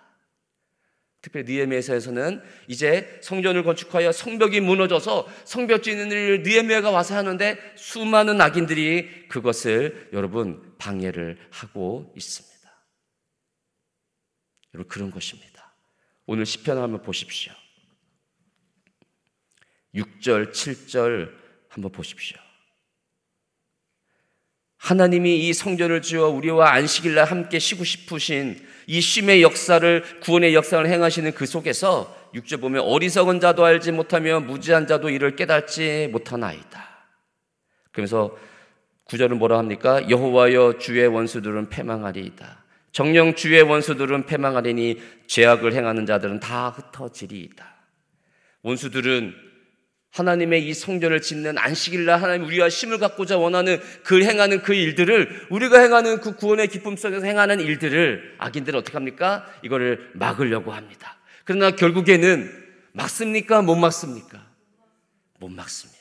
특별히 1.25 1.55
느헤미야 1.55 1.81
서에서는 1.81 2.43
이제 2.69 3.19
성전을 3.23 3.63
건축하여 3.65 4.13
성벽이 4.13 4.61
무너져서 4.61 5.27
성벽 5.47 5.83
짓는 5.83 6.11
일을 6.11 6.43
느헤미야가 6.43 6.91
와서 6.91 7.17
하는데 7.17 7.59
수많은 7.77 8.43
악인들이 8.43 9.29
그것을 9.29 10.11
여러분 10.13 10.77
방해를 10.77 11.39
하고 11.51 12.13
있습니다. 12.15 12.55
여러분 14.75 14.89
그런 14.89 15.11
것입니다. 15.11 15.75
오늘 16.27 16.45
시편 16.45 16.77
한번 16.77 17.01
보십시오. 17.01 17.55
6절, 19.95 20.51
7절 20.53 21.33
한번 21.71 21.91
보십시오. 21.91 22.44
하나님이 24.85 25.49
이 25.49 25.55
성전을 25.55 26.03
지어 26.03 26.29
우리와 26.29 26.75
안식일 26.75 27.15
날 27.15 27.25
함께 27.25 27.59
쉬고 27.59 27.85
싶으신 27.85 28.61
이 28.87 29.01
쉼의 29.01 29.43
역사를 29.43 30.05
구원의 30.21 30.55
역사를 30.55 30.87
행하시는 30.87 31.33
그 31.33 31.47
속에서 31.47 32.15
6절 32.35 32.61
보면 32.61 32.83
어리석은 32.83 33.41
자도 33.41 33.65
알지 33.65 33.93
못하며 33.93 34.41
무지한 34.41 34.87
자도 34.87 35.09
이를 35.09 35.37
깨닫지 35.37 36.11
못하나이다. 36.13 37.07
그러면서 37.93 38.37
9절은 39.07 39.39
뭐라 39.39 39.57
합니까? 39.57 40.07
여호와여 40.11 40.77
주의 40.79 41.07
원수들은 41.07 41.71
패망하리이다. 41.71 42.65
정령 42.93 43.37
주의 43.37 43.63
원수들은 43.63 44.27
패망하리니 44.27 45.01
죄악을 45.29 45.73
행하는 45.73 46.05
자들은 46.05 46.41
다 46.41 46.69
흩어지리이다. 46.69 47.75
원수들은 48.61 49.35
하나님의 50.15 50.67
이 50.69 50.75
성전을 50.75 51.21
짓는 51.21 51.59
안식일날 51.59 52.23
하나님 52.23 52.47
우리와 52.47 52.69
힘을 52.69 52.99
갖고자 52.99 53.37
원하는 53.37 53.81
그 54.05 54.23
행하는 54.23 54.63
그 54.63 54.73
일들을 54.73 55.49
우리가 55.51 55.81
행하는 55.81 56.21
그 56.21 56.37
구원의 56.37 56.69
기쁨 56.69 56.97
속에서 56.97 57.27
행하는 57.27 57.59
일들을 57.59 58.37
악인들은 58.39 58.79
어떻게 58.79 58.93
합니까? 58.97 59.45
이거를 59.63 60.11
막으려고 60.15 60.73
합니다. 60.73 61.19
그러나 61.45 61.73
결국에는 61.73 62.49
막습니까? 62.93 63.63
못 63.63 63.75
막습니까? 63.75 64.47
못 65.41 65.49
막습니다. 65.49 65.99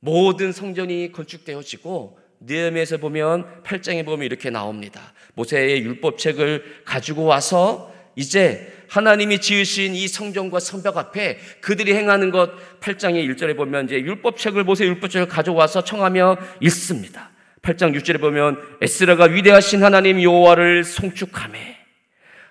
모든 0.00 0.52
성전이 0.52 1.10
건축되어지고 1.12 2.18
느헤미야에서 2.40 2.98
보면 2.98 3.62
8장에 3.62 4.04
보면 4.04 4.26
이렇게 4.26 4.50
나옵니다. 4.50 5.14
모세의 5.34 5.82
율법책을 5.84 6.82
가지고 6.84 7.24
와서 7.24 7.91
이제 8.14 8.72
하나님이 8.88 9.40
지으신 9.40 9.94
이 9.94 10.06
성전과 10.06 10.60
성벽 10.60 10.96
앞에 10.98 11.38
그들이 11.60 11.94
행하는 11.94 12.30
것 12.30 12.50
8장의 12.80 13.26
1절에 13.34 13.56
보면 13.56 13.86
이제 13.86 13.96
율법책을 13.96 14.64
모세 14.64 14.84
율법책을 14.84 15.28
가져와서 15.28 15.84
청하며 15.84 16.36
읽습니다. 16.60 17.30
8장 17.62 17.96
6절에 17.96 18.20
보면 18.20 18.58
에스라가 18.82 19.24
위대하신 19.26 19.82
하나님 19.82 20.20
여호와를 20.20 20.84
송축하매 20.84 21.78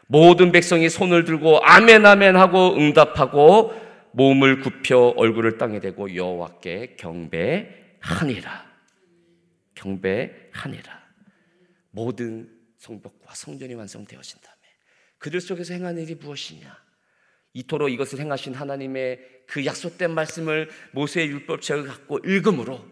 모든 0.07 0.51
백성이 0.51 0.89
손을 0.89 1.25
들고 1.25 1.59
아멘 1.63 2.05
아멘 2.05 2.35
하고 2.35 2.75
응답하고 2.75 3.73
몸을 4.13 4.61
굽혀 4.61 5.13
얼굴을 5.15 5.57
땅에 5.57 5.79
대고 5.79 6.15
여호와께 6.15 6.95
경배하니라. 6.97 8.71
경배하니라. 9.75 11.01
모든 11.91 12.49
성벽과 12.77 13.33
성전이 13.33 13.73
완성되어진 13.73 14.39
다음에 14.41 14.50
그들 15.21 15.39
속에서 15.39 15.75
행한 15.75 15.99
일이 15.99 16.15
무엇이냐? 16.15 16.75
이토록 17.53 17.91
이것을 17.91 18.19
행하신 18.19 18.55
하나님의 18.55 19.19
그 19.47 19.65
약속된 19.65 20.11
말씀을 20.11 20.69
모세의 20.93 21.27
율법책을 21.27 21.85
갖고 21.85 22.17
읽음으로 22.25 22.83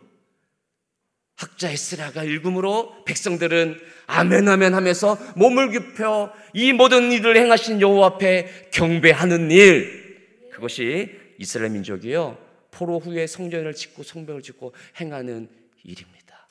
학자 1.36 1.71
에스라가 1.71 2.24
읽음으로 2.24 3.03
백성들은 3.05 3.79
아멘 4.05 4.48
아멘 4.48 4.75
하면서 4.75 5.17
몸을 5.38 5.71
굽혀 5.71 6.31
이 6.53 6.71
모든 6.71 7.12
일을 7.12 7.36
행하신 7.36 7.81
여호와 7.81 8.07
앞에 8.07 8.69
경배하는 8.74 9.50
일 9.50 10.50
그것이 10.51 11.09
이스라엘 11.39 11.71
민족이요 11.71 12.38
포로 12.69 13.00
후에 13.00 13.25
성전을 13.25 13.74
짓고 13.74 14.03
성벽을 14.03 14.43
짓고 14.43 14.75
행하는 15.00 15.50
일입니다. 15.83 16.48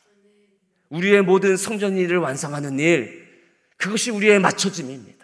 우리의 0.88 1.22
모든 1.22 1.56
성전 1.56 1.96
일을 1.96 2.16
완성하는 2.18 2.80
일 2.80 3.28
그것이 3.76 4.10
우리의 4.10 4.40
맞춰짐입니다. 4.40 5.17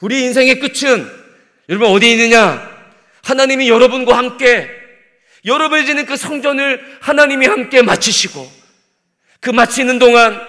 우리 0.00 0.22
인생의 0.24 0.60
끝은 0.60 1.06
여러분 1.68 1.88
어디 1.88 2.10
있느냐? 2.12 2.68
하나님이 3.22 3.68
여러분과 3.68 4.16
함께 4.16 4.68
여러분이 5.44 5.86
지는 5.86 6.06
그 6.06 6.16
성전을 6.16 6.98
하나님이 7.00 7.46
함께 7.46 7.82
마치시고 7.82 8.46
그 9.40 9.50
마치는 9.50 9.98
동안 9.98 10.40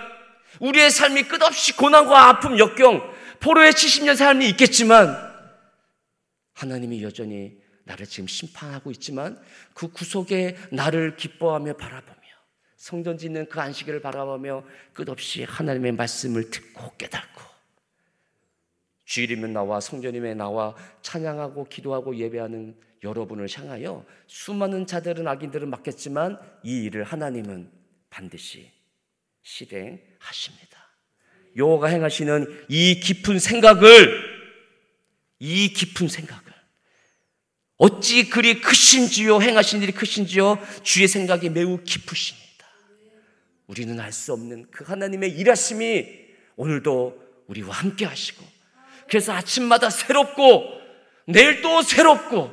우리의 0.59 0.91
삶이 0.91 1.23
끝없이 1.23 1.75
고난과 1.75 2.29
아픔, 2.29 2.59
역경, 2.59 3.01
포로의 3.39 3.71
70년 3.71 4.15
삶이 4.15 4.47
있겠지만 4.49 5.17
하나님이 6.53 7.03
여전히 7.03 7.57
나를 7.85 8.05
지금 8.05 8.27
심판하고 8.27 8.91
있지만 8.91 9.41
그 9.73 9.91
구속에 9.91 10.57
나를 10.71 11.15
기뻐하며 11.15 11.73
바라보며 11.77 12.15
성전 12.77 13.17
짓는 13.17 13.49
그 13.49 13.59
안식일을 13.59 14.01
바라보며 14.01 14.63
끝없이 14.93 15.43
하나님의 15.43 15.93
말씀을 15.93 16.51
듣고 16.51 16.95
깨닫고 16.97 17.50
주일이면 19.11 19.51
나와 19.51 19.81
성전이면 19.81 20.37
나와 20.37 20.73
찬양하고 21.01 21.65
기도하고 21.65 22.15
예배하는 22.15 22.77
여러분을 23.03 23.49
향하여 23.51 24.05
수많은 24.27 24.87
자들은 24.87 25.27
악인들은 25.27 25.69
맡겠지만 25.69 26.39
이 26.63 26.83
일을 26.83 27.03
하나님은 27.03 27.69
반드시 28.09 28.71
실행하십니다. 29.41 30.77
여호가 31.57 31.87
행하시는 31.87 32.65
이 32.69 33.01
깊은 33.01 33.39
생각을 33.39 34.31
이 35.39 35.73
깊은 35.73 36.07
생각을 36.07 36.43
어찌 37.75 38.29
그리 38.29 38.61
크신지요 38.61 39.41
행하신 39.41 39.81
일이 39.81 39.91
크신지요 39.91 40.57
주의 40.83 41.09
생각이 41.09 41.49
매우 41.49 41.83
깊으십니다. 41.83 42.65
우리는 43.67 43.99
알 43.99 44.13
수 44.13 44.31
없는 44.31 44.67
그 44.71 44.85
하나님의 44.85 45.31
일하심이 45.31 46.07
오늘도 46.55 47.43
우리와 47.47 47.75
함께 47.75 48.05
하시고 48.05 48.60
그래서 49.11 49.33
아침마다 49.33 49.89
새롭고 49.89 50.79
내일 51.25 51.61
또 51.61 51.81
새롭고 51.81 52.49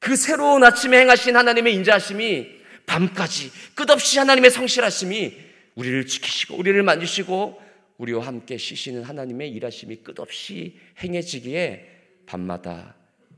그 0.00 0.16
새로운 0.16 0.64
아침에 0.64 0.98
행하신 0.98 1.36
하나님의 1.36 1.72
인자하심이 1.74 2.48
밤까지 2.84 3.52
끝없이 3.76 4.18
하나님의 4.18 4.50
성실하심이 4.50 5.36
우리를 5.76 6.04
지키시고 6.04 6.56
우리를 6.56 6.82
만지시고 6.82 7.62
우리와 7.98 8.26
함께 8.26 8.56
쉬시는 8.56 9.04
하나님의 9.04 9.52
일하심이 9.52 9.98
끝없이 9.98 10.80
행해지기에 11.00 12.24
밤마다 12.26 12.96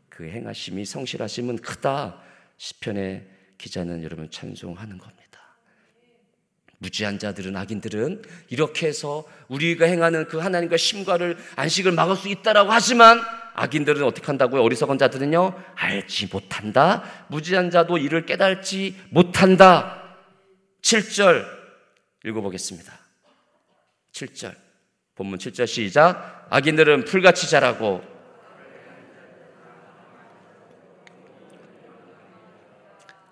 그 0.08 0.24
행하심이 0.24 0.86
성실하심은 0.86 1.58
크다. 1.58 2.22
시편의 2.56 3.28
기자는 3.58 4.02
여러분 4.02 4.30
찬송하는 4.30 4.96
겁니다. 4.96 5.21
무지한 6.82 7.20
자들은 7.20 7.56
악인들은 7.56 8.22
이렇게 8.50 8.88
해서 8.88 9.24
우리가 9.46 9.86
행하는 9.86 10.26
그 10.26 10.38
하나님과 10.38 10.76
심과를 10.76 11.38
안식을 11.54 11.92
막을 11.92 12.16
수 12.16 12.28
있다라고 12.28 12.72
하지만 12.72 13.22
악인들은 13.54 14.02
어떻게 14.02 14.26
한다고요? 14.26 14.62
어리석은 14.62 14.98
자들은요, 14.98 15.62
알지 15.76 16.28
못한다. 16.32 17.04
무지한 17.28 17.70
자도 17.70 17.98
이를 17.98 18.26
깨달지 18.26 18.96
못한다. 19.10 20.16
7절 20.82 21.46
읽어보겠습니다. 22.24 22.92
7절. 24.12 24.54
본문 25.14 25.38
7절 25.38 25.66
시작. 25.66 26.48
악인들은 26.50 27.04
풀같이 27.04 27.48
자라고 27.48 28.02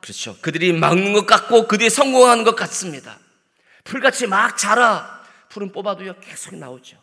그렇죠. 0.01 0.37
그들이 0.41 0.73
막는 0.73 1.15
것 1.15 1.27
같고 1.27 1.67
그들이 1.67 1.91
성공하는 1.91 2.45
것 2.45 2.55
같습니다. 2.55 3.19
풀같이 3.85 4.27
막 4.27 4.57
자라. 4.57 5.21
풀은 5.51 5.73
뽑아도요, 5.73 6.21
계속 6.21 6.55
나오죠. 6.57 7.03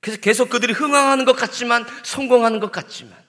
그래서 0.00 0.20
계속 0.20 0.50
그들이 0.50 0.72
흥황하는 0.72 1.24
것 1.24 1.34
같지만 1.34 1.86
성공하는 2.04 2.60
것 2.60 2.70
같지만 2.70 3.24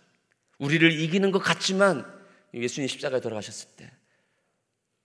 우리를 0.57 0.91
이기는 0.91 1.31
것 1.31 1.39
같지만 1.39 2.05
예수님 2.53 2.87
십자가에 2.87 3.21
돌아가셨을 3.21 3.69
때 3.77 3.91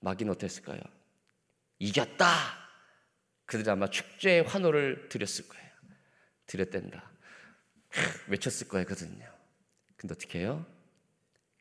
마귀는 0.01 0.33
어땠을까요? 0.33 0.81
이겼다. 1.79 2.27
그들이 3.47 3.71
아마 3.71 3.89
축제의 3.89 4.43
환호를 4.43 5.09
드렸을 5.09 5.49
거예요. 5.49 5.71
드렸댄다. 6.47 7.11
외쳤을 8.29 8.69
그들은요. 8.69 9.33
근데 9.97 10.15
어떻게 10.15 10.41
해요? 10.41 10.67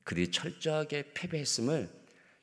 그들이 0.04 0.32
철저하게 0.32 1.13
패배했음을 1.13 1.89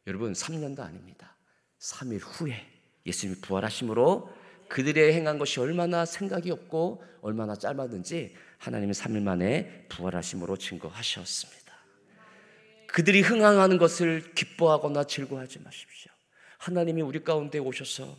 여러분 0.06 0.32
3년도 0.32 0.80
아닙니다. 0.80 1.36
3일 1.80 2.20
후에 2.22 2.75
예수님이 3.06 3.40
부활하심으로 3.40 4.30
그들의 4.68 5.14
행한 5.14 5.38
것이 5.38 5.60
얼마나 5.60 6.04
생각이 6.04 6.50
없고 6.50 7.02
얼마나 7.22 7.54
짧았는지 7.54 8.34
하나님은 8.58 8.92
3일 8.92 9.22
만에 9.22 9.86
부활하심으로 9.88 10.56
증거하셨습니다. 10.56 11.66
그들이 12.88 13.20
흥황하는 13.20 13.78
것을 13.78 14.32
기뻐하거나 14.34 15.04
즐거워하지 15.04 15.60
마십시오. 15.60 16.10
하나님이 16.58 17.02
우리 17.02 17.22
가운데 17.22 17.58
오셔서 17.58 18.16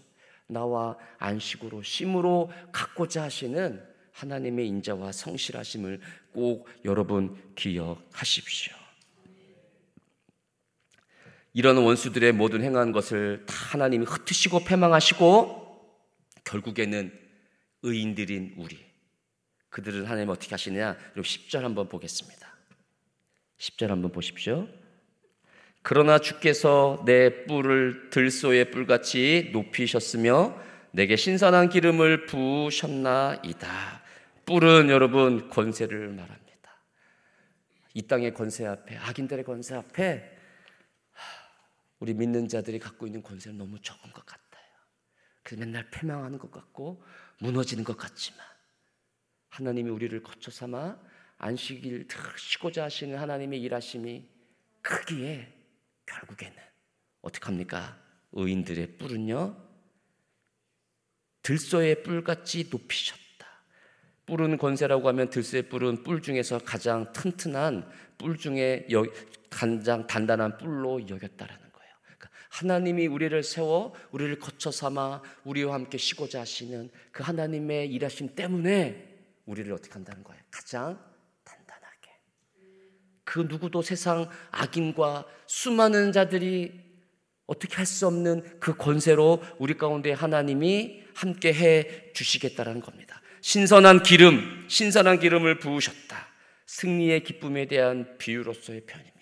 나와 0.47 0.97
안식으로 1.17 1.83
심으로 1.83 2.51
갖고자 2.71 3.23
하시는 3.23 3.83
하나님의 4.13 4.67
인자와 4.67 5.11
성실하심을 5.11 5.99
꼭 6.31 6.67
여러분 6.85 7.35
기억하십시오. 7.55 8.86
이런 11.57 11.77
원수들의 11.77 12.33
모든 12.33 12.61
행한 12.61 12.91
것을 12.91 13.43
다 13.47 13.55
하나님이 13.71 14.05
흩으시고 14.05 14.63
패망하시고 14.63 15.89
결국에는 16.43 17.11
의인들인 17.81 18.53
우리. 18.57 18.77
그들은 19.69 20.05
하나님 20.05 20.29
어떻게 20.29 20.51
하시느냐? 20.51 20.85
여러분 20.85 21.23
10절 21.23 21.61
한번 21.61 21.89
보겠습니다. 21.89 22.47
10절 23.57 23.87
한번 23.87 24.11
보십시오. 24.11 24.67
그러나 25.81 26.19
주께서 26.19 27.01
내 27.07 27.45
뿔을 27.45 28.11
들소의 28.11 28.69
뿔같이 28.69 29.49
높이셨으며 29.51 30.55
내게 30.91 31.15
신선한 31.15 31.69
기름을 31.69 32.27
부으셨나이다. 32.27 34.03
뿔은 34.45 34.91
여러분 34.91 35.49
권세를 35.49 36.09
말합니다. 36.09 36.83
이 37.95 38.03
땅의 38.03 38.35
권세 38.35 38.67
앞에 38.67 38.95
악인들의 38.97 39.43
권세 39.43 39.73
앞에 39.73 40.36
우리 41.99 42.13
믿는 42.13 42.47
자들이 42.47 42.79
갖고 42.79 43.07
있는 43.07 43.21
권세는 43.21 43.57
너무 43.57 43.79
적은 43.81 44.11
것 44.11 44.25
같아요. 44.25 44.47
그 45.43 45.55
맨날 45.55 45.89
패망하는 45.89 46.37
것 46.37 46.51
같고 46.51 47.03
무너지는 47.39 47.83
것 47.83 47.97
같지만 47.97 48.39
하나님이 49.49 49.89
우리를 49.89 50.21
거쳐 50.21 50.51
삼아 50.51 50.99
안식일 51.37 52.07
쉬고자 52.37 52.83
하시는 52.85 53.17
하나님의 53.17 53.61
일하심이 53.61 54.27
크기에 54.81 55.53
결국에는 56.05 56.55
어떻게 57.21 57.45
합니까? 57.45 58.01
의인들의 58.31 58.97
뿔은요 58.97 59.67
들소의 61.43 62.03
뿔같이 62.03 62.67
높이셨다. 62.69 63.25
뿔은 64.25 64.57
권세라고 64.57 65.07
하면 65.07 65.29
들소의 65.29 65.69
뿔은 65.69 66.03
뿔 66.03 66.21
중에서 66.21 66.59
가장 66.59 67.11
튼튼한 67.13 67.89
뿔 68.17 68.37
중에 68.37 68.87
가장 69.49 70.05
단단한 70.07 70.57
뿔로 70.57 71.07
여겼다라는 71.07 71.66
하나님이 72.57 73.05
우리를 73.05 73.43
세워 73.43 73.93
우리를 74.11 74.39
거쳐 74.39 74.71
삼아 74.71 75.21
우리와 75.43 75.75
함께 75.75 75.99
쉬고자 75.99 76.41
하시는 76.41 76.89
그 77.11 77.21
하나님의 77.21 77.89
일하심 77.91 78.33
때문에 78.35 79.15
우리를 79.45 79.71
어떻게 79.71 79.93
한다는 79.93 80.23
거예요? 80.23 80.41
가장 80.49 80.99
단단하게. 81.43 82.09
그 83.23 83.41
누구도 83.41 83.83
세상 83.83 84.27
악인과 84.51 85.25
수많은 85.45 86.11
자들이 86.11 86.87
어떻게 87.45 87.75
할 87.75 87.85
수 87.85 88.07
없는 88.07 88.59
그 88.59 88.75
권세로 88.75 89.41
우리 89.59 89.77
가운데 89.77 90.11
하나님이 90.11 91.03
함께 91.13 91.53
해 91.53 92.11
주시겠다라는 92.13 92.81
겁니다. 92.81 93.21
신선한 93.41 94.01
기름, 94.01 94.65
신선한 94.67 95.19
기름을 95.19 95.59
부으셨다. 95.59 96.27
승리의 96.65 97.23
기쁨에 97.23 97.67
대한 97.67 98.17
비유로서의 98.17 98.81
편입니다. 98.87 99.16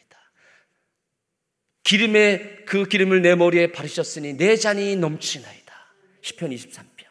기름에 1.86 2.64
그 2.66 2.86
기름을 2.86 3.22
내 3.22 3.36
머리에 3.36 3.72
바르셨으니 3.72 4.38
내 4.38 4.58
잔이 4.58 4.96
넘치나이다. 4.98 5.74
시편 6.22 6.50
23편. 6.50 7.06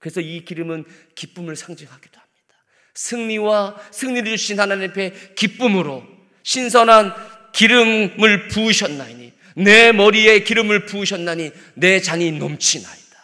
그래서 0.00 0.20
이 0.20 0.44
기름은 0.44 0.84
기쁨을 1.14 1.56
상징하기도 1.56 2.18
합니다. 2.18 2.64
승리와 2.94 3.76
승리를 3.92 4.36
주신 4.36 4.58
하나님 4.60 4.90
앞에 4.90 5.12
기쁨으로 5.36 6.04
신선한 6.42 7.14
기름을 7.52 8.48
부으셨나니 8.48 9.32
내 9.56 9.92
머리에 9.92 10.40
기름을 10.40 10.86
부으셨나니 10.86 11.52
내 11.74 12.00
잔이 12.00 12.32
넘치나이다. 12.32 13.16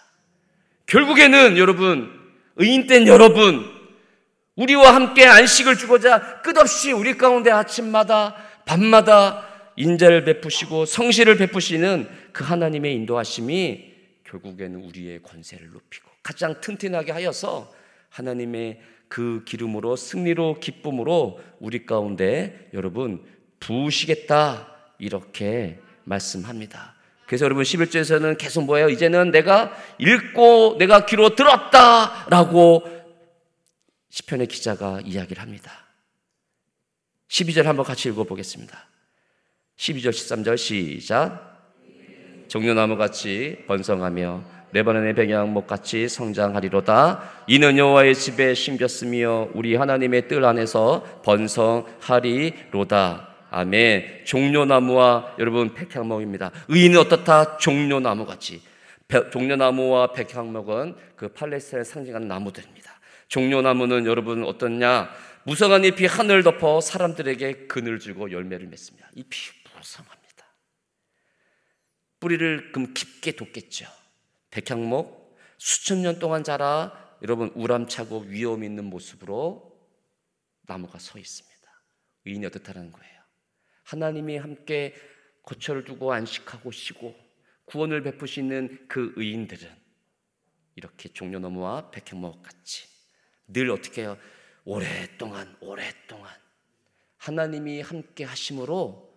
결국에는 0.86 1.58
여러분 1.58 2.10
의인된 2.56 3.08
여러분 3.08 3.68
우리와 4.54 4.94
함께 4.94 5.26
안식을 5.26 5.76
주고자 5.76 6.42
끝없이 6.42 6.92
우리 6.92 7.18
가운데 7.18 7.50
아침마다 7.50 8.36
밤마다 8.66 9.51
인자를 9.76 10.24
베푸시고 10.24 10.84
성실을 10.84 11.36
베푸시는 11.36 12.08
그 12.32 12.44
하나님의 12.44 12.94
인도하심이 12.94 13.92
결국에는 14.24 14.84
우리의 14.84 15.22
권세를 15.22 15.70
높이고 15.70 16.10
가장 16.22 16.60
튼튼하게 16.60 17.12
하여서 17.12 17.72
하나님의 18.08 18.80
그 19.08 19.44
기름으로 19.44 19.96
승리로 19.96 20.60
기쁨으로 20.60 21.40
우리 21.60 21.84
가운데 21.84 22.70
여러분 22.72 23.24
부으시겠다 23.60 24.68
이렇게 24.98 25.78
말씀합니다. 26.04 26.94
그래서 27.26 27.44
여러분 27.44 27.64
11절에서는 27.64 28.36
계속 28.38 28.64
뭐예요? 28.64 28.88
이제는 28.88 29.30
내가 29.30 29.76
읽고 29.98 30.76
내가 30.78 31.06
귀로 31.06 31.34
들었다라고 31.34 32.84
시편의 34.10 34.46
기자가 34.48 35.00
이야기를 35.04 35.42
합니다. 35.42 35.86
12절 37.28 37.62
한번 37.62 37.86
같이 37.86 38.10
읽어 38.10 38.24
보겠습니다. 38.24 38.91
12절 39.82 40.10
13절 40.10 40.56
시작 40.56 41.58
종려나무 42.46 42.96
같이 42.96 43.64
번성하며 43.66 44.44
레바논의 44.70 45.14
백양목 45.16 45.66
같이 45.66 46.08
성장하리로다. 46.08 47.42
이는 47.48 47.76
여호와의 47.76 48.14
집에 48.14 48.54
심겼으며 48.54 49.48
우리 49.54 49.74
하나님의 49.74 50.28
뜰 50.28 50.44
안에서 50.44 51.02
번성하리로다. 51.24 52.60
아멘. 53.50 54.24
종려나무와 54.24 55.34
여러분 55.40 55.74
백향목입니다. 55.74 56.52
의인은 56.68 57.00
어떻다? 57.00 57.56
종려나무 57.58 58.24
같이. 58.24 58.62
종려나무와 59.32 60.12
백향목은 60.12 60.94
그 61.16 61.26
팔레스타인을 61.28 61.84
상징하는 61.84 62.28
나무들입니다. 62.28 62.92
종려나무는 63.26 64.06
여러분 64.06 64.44
어떻냐? 64.44 65.10
무성한 65.42 65.84
잎이 65.84 66.06
하늘 66.06 66.44
덮어 66.44 66.80
사람들에게 66.80 67.66
그늘 67.66 67.98
주고 67.98 68.30
열매를 68.30 68.68
맺습니다. 68.68 69.10
잎이 69.16 69.61
무성합니다. 69.82 70.46
뿌리를 72.20 72.72
금 72.72 72.94
깊게 72.94 73.32
돋겠죠. 73.32 73.86
백향목 74.50 75.36
수천 75.58 76.02
년 76.02 76.18
동안 76.18 76.44
자라 76.44 77.16
여러분 77.22 77.48
우람차고 77.54 78.20
위험 78.20 78.64
있는 78.64 78.84
모습으로 78.84 79.72
나무가 80.62 80.98
서 80.98 81.18
있습니다. 81.18 81.52
의인이 82.24 82.46
어떻다는 82.46 82.92
거예요? 82.92 83.22
하나님이 83.84 84.36
함께 84.36 84.94
거처를 85.42 85.84
두고 85.84 86.12
안식하고 86.12 86.70
쉬고 86.70 87.16
구원을 87.64 88.02
베푸시는 88.02 88.86
그 88.88 89.12
의인들은 89.16 89.68
이렇게 90.76 91.08
종려나무와 91.08 91.90
백향목 91.90 92.42
같이 92.42 92.86
늘 93.48 93.70
어떻게 93.70 94.02
해요? 94.02 94.16
오랫동안 94.64 95.56
오랫동안 95.60 96.32
하나님이 97.16 97.80
함께 97.80 98.24
하심으로 98.24 99.11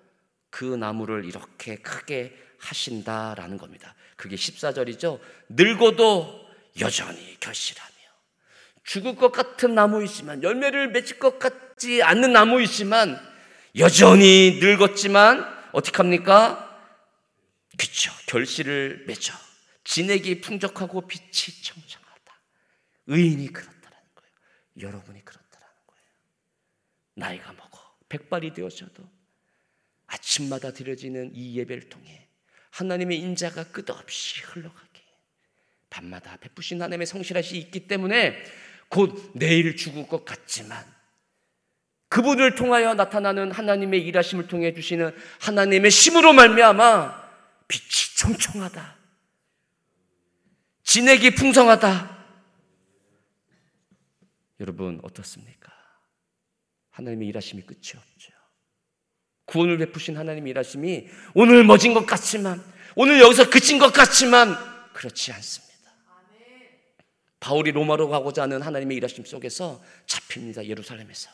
그 0.56 0.64
나무를 0.64 1.26
이렇게 1.26 1.76
크게 1.76 2.34
하신다라는 2.60 3.58
겁니다. 3.58 3.94
그게 4.16 4.38
14절이죠. 4.38 5.20
늙어도 5.50 6.48
여전히 6.80 7.38
결실하며 7.42 7.92
죽을 8.86 9.18
것 9.18 9.34
같은 9.34 9.76
나무이지만 9.76 10.44
열매를 10.44 10.92
맺을 10.92 11.20
것 11.20 11.40
같지 11.40 12.02
않는 12.02 12.32
나무이지만 12.32 13.20
여전히 13.78 14.60
늙었지만 14.62 15.46
어떻게 15.74 15.98
합니까? 15.98 16.62
그쵸. 17.78 18.14
결실을 18.28 19.04
맺어. 19.08 19.34
진액이 19.84 20.40
풍족하고 20.40 21.06
빛이 21.06 21.64
청청하다. 21.64 22.42
의인이 23.08 23.48
그렇다라는 23.52 24.08
거예요. 24.16 24.32
여러분이 24.80 25.26
그렇다라는 25.26 25.76
거예요. 25.86 26.04
나이가 27.16 27.52
먹어. 27.52 27.98
백발이 28.08 28.54
되어져도 28.54 29.16
아침마다 30.36 30.72
드려지는 30.72 31.32
이 31.34 31.58
예배를 31.58 31.90
통해 31.90 32.28
하나님의 32.72 33.20
인자가 33.20 33.64
끝없이 33.72 34.42
흘러가게 34.42 35.02
밤마다 35.90 36.38
베푸신 36.38 36.82
하나님의 36.82 37.08
성실하시 37.08 37.58
있기 37.58 37.88
때문에 37.88 38.36
곧 38.90 39.32
내일 39.34 39.76
죽을 39.76 40.08
것 40.08 40.26
같지만 40.26 40.86
그분을 42.10 42.56
통하여 42.56 42.94
나타나는 42.94 43.52
하나님의 43.52 44.06
일하심을 44.06 44.48
통해 44.48 44.74
주시는 44.74 45.16
하나님의 45.42 45.90
힘으로 45.90 46.34
말미암아 46.34 47.26
빛이 47.68 48.18
청청하다. 48.18 48.98
진액이 50.84 51.36
풍성하다. 51.36 52.16
여러분 54.60 55.00
어떻습니까? 55.04 55.74
하나님의 56.92 57.28
일하심이 57.28 57.64
끝이 57.64 57.94
없죠. 57.98 58.35
구원을 59.46 59.78
베푸신 59.78 60.18
하나님의 60.18 60.52
일하심이 60.52 61.08
오늘 61.34 61.64
멎은 61.64 61.94
것 61.94 62.06
같지만 62.06 62.64
오늘 62.96 63.20
여기서 63.20 63.50
그친 63.50 63.78
것 63.78 63.94
같지만 63.94 64.56
그렇지 64.94 65.32
않습니다. 65.34 65.66
바울이 67.40 67.72
로마로 67.72 68.10
가고자 68.10 68.44
하는 68.44 68.62
하나님의 68.62 68.98
일하심 68.98 69.26
속에서 69.26 69.84
잡힙니다. 70.08 70.66
예루살렘에서. 70.66 71.30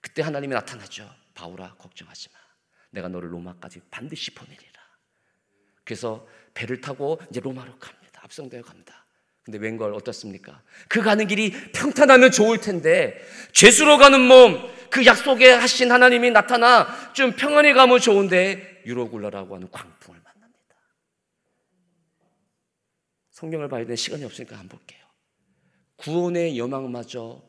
그때 0.00 0.22
하나님이 0.22 0.52
나타나죠. 0.54 1.10
바울아 1.34 1.76
걱정하지 1.76 2.28
마. 2.32 2.38
내가 2.90 3.08
너를 3.08 3.32
로마까지 3.32 3.80
반드시 3.90 4.32
보내리라. 4.34 4.82
그래서 5.84 6.26
배를 6.52 6.80
타고 6.80 7.20
이제 7.30 7.40
로마로 7.40 7.78
갑니다. 7.78 8.20
압송되어 8.24 8.62
갑니다. 8.62 9.05
근데 9.46 9.58
웬걸 9.58 9.94
어떻습니까? 9.94 10.60
그 10.88 11.00
가는 11.00 11.24
길이 11.28 11.52
평탄하면 11.70 12.32
좋을 12.32 12.58
텐데 12.58 13.16
죄수로 13.52 13.96
가는 13.96 14.20
몸, 14.20 14.58
그 14.90 15.06
약속에 15.06 15.52
하신 15.52 15.92
하나님이 15.92 16.32
나타나 16.32 17.12
좀 17.12 17.30
평안히 17.30 17.72
가면 17.72 18.00
좋은데 18.00 18.82
유로굴라라고 18.86 19.54
하는 19.54 19.70
광풍을 19.70 20.20
만납니다. 20.20 20.74
성경을 23.30 23.68
봐야 23.68 23.82
되는 23.82 23.94
시간이 23.94 24.24
없으니까 24.24 24.58
안 24.58 24.68
볼게요. 24.68 25.06
구원의 25.94 26.58
여망마저 26.58 27.40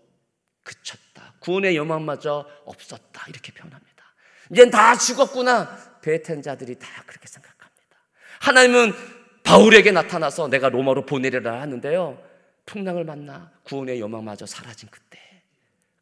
그쳤다. 0.62 1.34
구원의 1.40 1.76
여망마저 1.76 2.46
없었다. 2.66 3.26
이렇게 3.28 3.52
표현합니다. 3.54 4.04
이젠 4.52 4.70
다 4.70 4.96
죽었구나. 4.96 6.00
배탄 6.04 6.44
자들이 6.44 6.78
다 6.78 6.88
그렇게 7.08 7.28
생각합니다. 7.28 7.98
하나님은 8.42 9.17
바울에게 9.48 9.92
나타나서 9.92 10.50
내가 10.50 10.68
로마로 10.68 11.06
보내려라 11.06 11.62
하는데요. 11.62 12.22
풍랑을 12.66 13.06
만나 13.06 13.50
구원의 13.64 14.02
여망마저 14.02 14.46
사라진 14.46 14.90
그때 14.92 15.18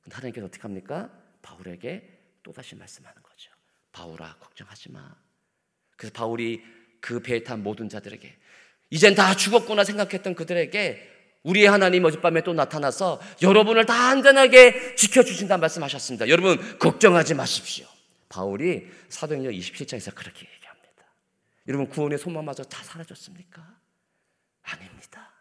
하나님께서 0.10 0.48
어떻게 0.48 0.64
합니까? 0.64 1.12
바울에게 1.44 2.10
또다시 2.42 2.76
말씀하는 2.76 3.22
거죠. 3.22 3.52
바울아, 3.92 4.38
걱정하지 4.40 4.92
마. 4.92 5.16
그래서 5.96 6.12
바울이 6.14 6.64
그 7.00 7.22
배에 7.22 7.44
탄 7.44 7.62
모든 7.62 7.88
자들에게 7.88 8.36
이젠 8.90 9.14
다 9.14 9.36
죽었구나 9.36 9.84
생각했던 9.84 10.34
그들에게 10.34 11.12
우리의 11.44 11.68
하나님 11.68 12.04
어젯밤에 12.06 12.42
또 12.42 12.54
나타나서 12.54 13.22
여러분을 13.44 13.86
다 13.86 14.10
안전하게 14.10 14.96
지켜주신다 14.96 15.58
말씀하셨습니다. 15.60 16.30
여러분, 16.30 16.80
걱정하지 16.80 17.36
마십시오. 17.36 17.86
바울이 18.28 18.88
사도행전 19.10 19.54
27장에서 19.54 20.16
그렇게 20.16 20.40
얘기합니다. 20.40 20.65
여러분, 21.68 21.90
구원의 21.90 22.18
소망마저 22.18 22.64
다 22.64 22.84
사라졌습니까? 22.84 23.80
아닙니다. 24.62 25.32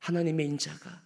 하나님의 0.00 0.46
인자가 0.46 1.02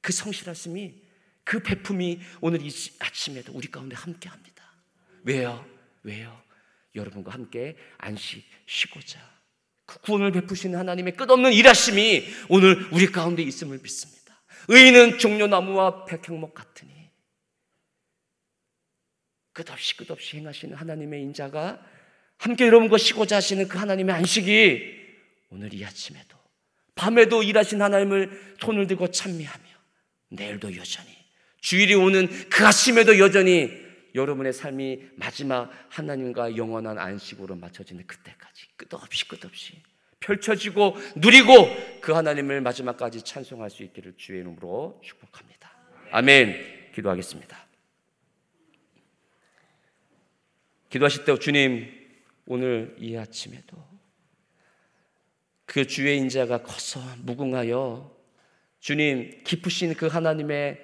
그 0.00 0.12
성실하심이 0.12 1.02
그 1.44 1.62
베품이 1.62 2.20
오늘 2.40 2.62
이 2.62 2.70
아침에도 2.98 3.52
우리 3.52 3.70
가운데 3.70 3.96
함께 3.96 4.28
합니다. 4.28 4.64
왜요? 5.24 5.64
왜요? 6.02 6.42
여러분과 6.94 7.32
함께 7.32 7.76
안식 7.98 8.44
쉬고자 8.66 9.18
그 9.86 9.98
구원을 10.00 10.32
베푸시는 10.32 10.78
하나님의 10.78 11.16
끝없는 11.16 11.52
일하심이 11.52 12.24
오늘 12.48 12.88
우리 12.92 13.06
가운데 13.06 13.42
있음을 13.42 13.78
믿습니다. 13.78 14.42
의인은 14.68 15.18
종려나무와 15.18 16.04
백향목 16.04 16.54
같으니 16.54 17.10
끝없이 19.52 19.96
끝없이 19.96 20.36
행하시는 20.36 20.76
하나님의 20.76 21.22
인자가 21.22 21.82
함께 22.38 22.66
여러분과 22.66 22.98
쉬고자 22.98 23.36
하시는 23.36 23.66
그 23.68 23.78
하나님의 23.78 24.14
안식이 24.14 24.98
오늘 25.50 25.74
이 25.74 25.84
아침에도 25.84 26.36
밤에도 26.94 27.42
일하신 27.42 27.82
하나님을 27.82 28.56
손을 28.60 28.86
들고 28.86 29.10
찬미하며 29.10 29.64
내일도 30.30 30.76
여전히 30.76 31.10
주일이 31.60 31.94
오는 31.94 32.28
그 32.48 32.66
아침에도 32.66 33.18
여전히 33.18 33.70
여러분의 34.14 34.52
삶이 34.52 35.10
마지막 35.16 35.70
하나님과 35.88 36.56
영원한 36.56 36.98
안식으로 36.98 37.56
맞춰지는 37.56 38.06
그때까지 38.06 38.66
끝없이 38.76 39.28
끝없이 39.28 39.82
펼쳐지고 40.20 40.96
누리고 41.16 42.00
그 42.00 42.12
하나님을 42.12 42.60
마지막까지 42.60 43.22
찬송할 43.22 43.70
수 43.70 43.82
있기를 43.84 44.14
주의 44.16 44.40
이름으로 44.40 45.00
축복합니다. 45.04 45.70
아멘. 46.10 46.92
기도하겠습니다. 46.94 47.66
기도하실 50.90 51.24
때 51.24 51.38
주님 51.38 51.97
오늘 52.50 52.96
이 52.98 53.14
아침에도 53.14 53.76
그 55.66 55.86
주의 55.86 56.16
인자가 56.16 56.62
커서 56.62 56.98
무궁하여 57.18 58.16
주님 58.80 59.42
기쁘신 59.44 59.92
그 59.94 60.06
하나님의 60.06 60.80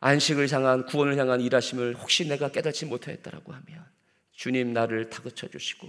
안식을 0.00 0.52
향한 0.52 0.84
구원을 0.84 1.16
향한 1.16 1.40
일하심을 1.40 1.94
혹시 1.94 2.28
내가 2.28 2.50
깨닫지 2.50 2.84
못하였다라고 2.84 3.50
하면 3.50 3.86
주님 4.32 4.74
나를 4.74 5.08
다그쳐 5.08 5.48
주시고 5.48 5.88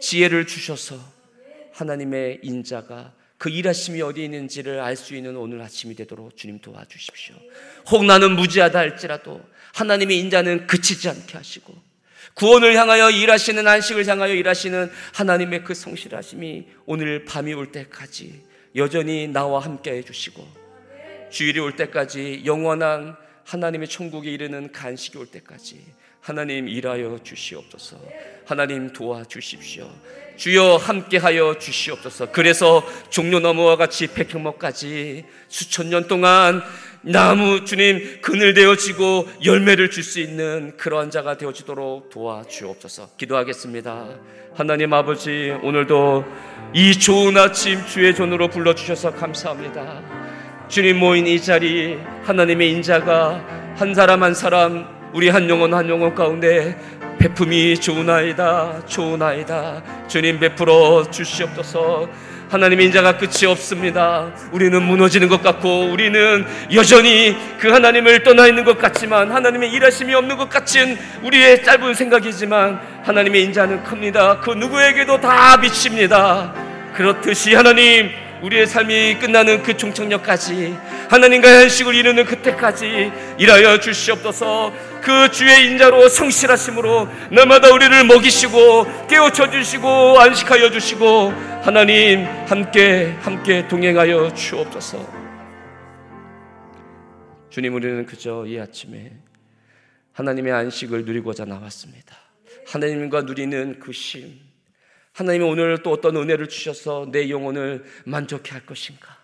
지혜를 0.00 0.46
주셔서 0.46 0.98
하나님의 1.72 2.40
인자가 2.42 3.14
그 3.36 3.50
일하심이 3.50 4.00
어디 4.00 4.24
있는지를 4.24 4.80
알 4.80 4.96
수 4.96 5.14
있는 5.14 5.36
오늘 5.36 5.60
아침이 5.60 5.94
되도록 5.94 6.38
주님 6.38 6.60
도와주십시오. 6.60 7.36
혹 7.90 8.06
나는 8.06 8.34
무지하다 8.34 8.78
할지라도 8.78 9.44
하나님의 9.74 10.18
인자는 10.20 10.66
그치지 10.66 11.10
않게 11.10 11.36
하시고 11.36 11.85
구원을 12.34 12.74
향하여 12.74 13.10
일하시는 13.10 13.66
안식을 13.66 14.06
향하여 14.06 14.34
일하시는 14.34 14.90
하나님의 15.14 15.64
그 15.64 15.74
성실하심이 15.74 16.66
오늘 16.86 17.24
밤이 17.24 17.54
올 17.54 17.72
때까지 17.72 18.42
여전히 18.76 19.26
나와 19.26 19.60
함께 19.60 19.92
해주시고 19.92 20.46
주일이 21.30 21.60
올 21.60 21.76
때까지 21.76 22.42
영원한 22.44 23.16
하나님의 23.44 23.88
천국에 23.88 24.30
이르는 24.30 24.72
간식이 24.72 25.18
올 25.18 25.26
때까지 25.26 25.80
하나님 26.20 26.68
일하여 26.68 27.20
주시옵소서. 27.22 28.00
하나님 28.44 28.92
도와주십시오. 28.92 29.88
주여 30.36 30.76
함께하여 30.76 31.58
주시옵소서. 31.58 32.32
그래서 32.32 32.84
종려 33.10 33.38
너머와 33.38 33.76
같이 33.76 34.08
백향목까지 34.08 35.24
수천 35.48 35.90
년 35.90 36.08
동안 36.08 36.62
나무 37.02 37.64
주님 37.64 38.20
그늘 38.20 38.54
되어지고 38.54 39.28
열매를 39.44 39.90
줄 39.90 40.02
수 40.02 40.20
있는 40.20 40.76
그러한 40.76 41.10
자가 41.10 41.36
되어지도록 41.36 42.10
도와주옵소서. 42.10 43.10
기도하겠습니다. 43.16 44.06
하나님 44.54 44.92
아버지 44.92 45.52
오늘도 45.62 46.24
이 46.74 46.92
좋은 46.98 47.36
아침 47.36 47.84
주의 47.86 48.14
존으로 48.14 48.48
불러 48.48 48.74
주셔서 48.74 49.12
감사합니다. 49.12 50.02
주님 50.68 50.98
모인 50.98 51.26
이 51.26 51.40
자리 51.40 51.98
하나님의 52.24 52.70
인자가 52.72 53.74
한 53.76 53.94
사람 53.94 54.22
한 54.22 54.34
사람 54.34 54.86
우리 55.12 55.28
한 55.28 55.48
영혼 55.48 55.74
한 55.74 55.88
영혼 55.88 56.14
가운데 56.14 56.76
베품이 57.18 57.78
좋은 57.80 58.08
아이다 58.10 58.84
좋은 58.86 59.22
아이다 59.22 60.06
주님 60.08 60.38
베풀어 60.38 61.10
주시옵소서 61.10 62.08
하나님의 62.56 62.86
인자가 62.86 63.18
끝이 63.18 63.44
없습니다. 63.46 64.32
우리는 64.50 64.82
무너지는 64.82 65.28
것 65.28 65.42
같고 65.42 65.90
우리는 65.90 66.46
여전히 66.72 67.36
그 67.58 67.68
하나님을 67.68 68.22
떠나 68.22 68.46
있는 68.46 68.64
것 68.64 68.78
같지만 68.78 69.30
하나님의 69.30 69.70
일하심이 69.72 70.14
없는 70.14 70.38
것 70.38 70.48
같은 70.48 70.96
우리의 71.22 71.62
짧은 71.62 71.92
생각이지만 71.92 72.80
하나님의 73.04 73.42
인자는 73.44 73.84
큽니다. 73.84 74.40
그 74.40 74.52
누구에게도 74.52 75.20
다 75.20 75.58
미칩니다. 75.58 76.54
그렇듯이 76.94 77.54
하나님 77.54 78.10
우리의 78.42 78.66
삶이 78.66 79.18
끝나는 79.18 79.62
그 79.62 79.76
종착역까지 79.76 80.76
하나님과의 81.10 81.56
한식을 81.56 81.94
이루는 81.94 82.24
그때까지 82.24 83.10
일하여 83.38 83.80
주시옵소서 83.80 84.72
그 85.02 85.30
주의 85.30 85.66
인자로 85.66 86.08
성실하심으로 86.08 87.08
날마다 87.30 87.68
우리를 87.70 88.04
먹이시고 88.04 89.06
깨우쳐 89.08 89.50
주시고 89.50 90.20
안식하여 90.20 90.70
주시고 90.70 91.55
하나님 91.66 92.24
함께 92.46 93.06
함께 93.22 93.66
동행하여 93.66 94.32
주옵소서 94.34 95.04
주님 97.50 97.74
우리는 97.74 98.06
그저 98.06 98.46
이 98.46 98.56
아침에 98.60 99.12
하나님의 100.12 100.52
안식을 100.52 101.04
누리고자 101.04 101.44
나왔습니다 101.44 102.14
하나님과 102.68 103.22
누리는 103.22 103.80
그 103.80 103.90
쉼, 103.92 104.30
하나님이 105.12 105.44
오늘 105.44 105.82
또 105.82 105.90
어떤 105.90 106.14
은혜를 106.16 106.48
주셔서 106.48 107.08
내 107.10 107.28
영혼을 107.30 107.84
만족해 108.04 108.52
할 108.52 108.64
것인가? 108.64 109.18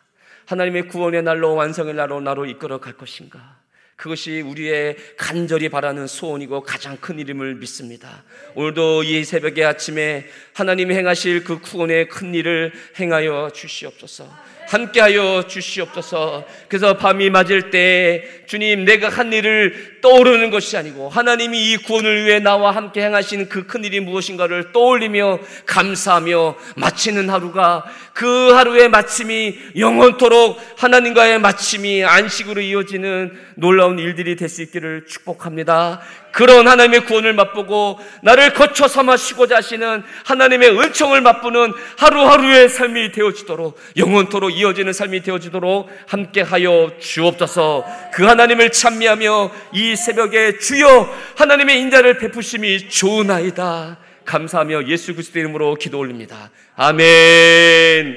하나님의 0.47 0.89
구원의 0.89 1.23
날로 1.23 1.55
완성의 1.55 1.95
날로 1.95 2.21
나로 2.21 2.47
이끌어 2.47 2.81
갈 2.81 2.95
것인가? 2.95 3.62
그것이 4.03 4.41
우리의 4.41 4.97
간절히 5.17 5.69
바라는 5.69 6.09
소원이고 6.09 6.63
가장 6.63 6.97
큰 6.97 7.21
이름을 7.21 7.55
믿습니다. 7.55 8.25
오늘도 8.57 9.05
이 9.05 9.23
새벽의 9.23 9.65
아침에 9.65 10.27
하나님이 10.55 10.93
행하실 10.93 11.45
그 11.45 11.61
구원의 11.61 12.09
큰 12.09 12.35
일을 12.35 12.73
행하여 12.99 13.53
주시옵소서. 13.55 14.29
함께하여 14.67 15.47
주시옵소서. 15.47 16.45
그래서 16.67 16.97
밤이 16.97 17.31
맞을 17.31 17.71
때 17.71 18.25
주님 18.47 18.85
내가 18.85 19.09
한 19.09 19.33
일을 19.33 19.92
떠오르는 20.03 20.51
것이 20.51 20.77
아니고 20.77 21.09
하나님이 21.09 21.73
이 21.73 21.77
구원을 21.79 22.27
위해 22.27 22.39
나와 22.39 22.71
함께 22.73 23.03
행하신 23.03 23.49
그 23.49 23.67
큰 23.67 23.85
일이 23.85 24.01
무엇인가를 24.01 24.73
떠올리며 24.73 25.39
감사하며 25.65 26.57
마치는 26.77 27.31
하루가 27.31 27.85
그 28.13 28.53
하루의 28.53 28.91
마침이 28.91 29.57
영원토록 29.79 30.61
하나님과의 30.77 31.39
마침이 31.41 32.05
안식으로 32.05 32.61
이어지는 32.61 33.33
놀라운 33.55 33.99
일들이 33.99 34.37
될 34.37 34.53
수 34.53 34.61
있기를 34.61 35.07
축복합니다. 35.09 36.03
그런 36.33 36.67
하나님의 36.67 37.05
구원을 37.05 37.35
맛보고 37.35 37.99
나를 38.23 38.55
거쳐 38.55 38.89
삼아시고자 38.89 39.57
하시는 39.57 40.03
하나님의 40.25 40.79
은총을 40.79 41.21
맛보는 41.21 41.73
하루하루의 41.99 42.69
삶이 42.71 43.13
되어지도록 43.13 43.79
영원토록 43.97 44.51
이어지는 44.57 44.93
삶이 44.95 45.23
되어지도록 45.23 45.91
함께하여 46.09 46.93
주옵소서 46.99 47.85
그 48.15 48.25
하나님을 48.25 48.73
찬미하며 48.73 49.51
이 49.75 49.92
새벽에 49.97 50.59
주여 50.59 51.09
하나님의 51.37 51.81
인자를 51.81 52.19
베푸심이 52.19 52.89
좋은아이다. 52.89 53.99
감사하며 54.25 54.87
예수 54.89 55.15
그리스도 55.15 55.39
이름으로 55.39 55.75
기도 55.77 55.99
올립니다. 55.99 56.51
아멘. 56.77 58.17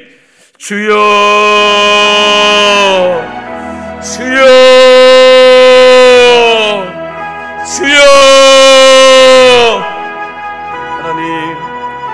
주여 0.58 0.94
주여 4.02 4.46
주여. 7.76 7.96
하나님 11.02 11.26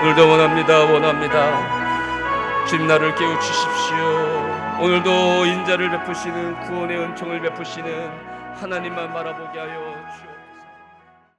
오늘도 0.02 0.28
원합니다 0.28 0.78
원합니다. 0.84 1.82
주님 2.66 2.86
나를 2.86 3.14
깨우치십시오. 3.14 4.52
오늘도 4.80 5.46
인자를 5.46 5.90
베푸시는 5.90 6.60
구원의 6.60 6.98
은총을 6.98 7.40
베푸시는 7.42 8.10
하나님만 8.54 9.12
바라보게 9.12 9.58
하여 9.58 10.01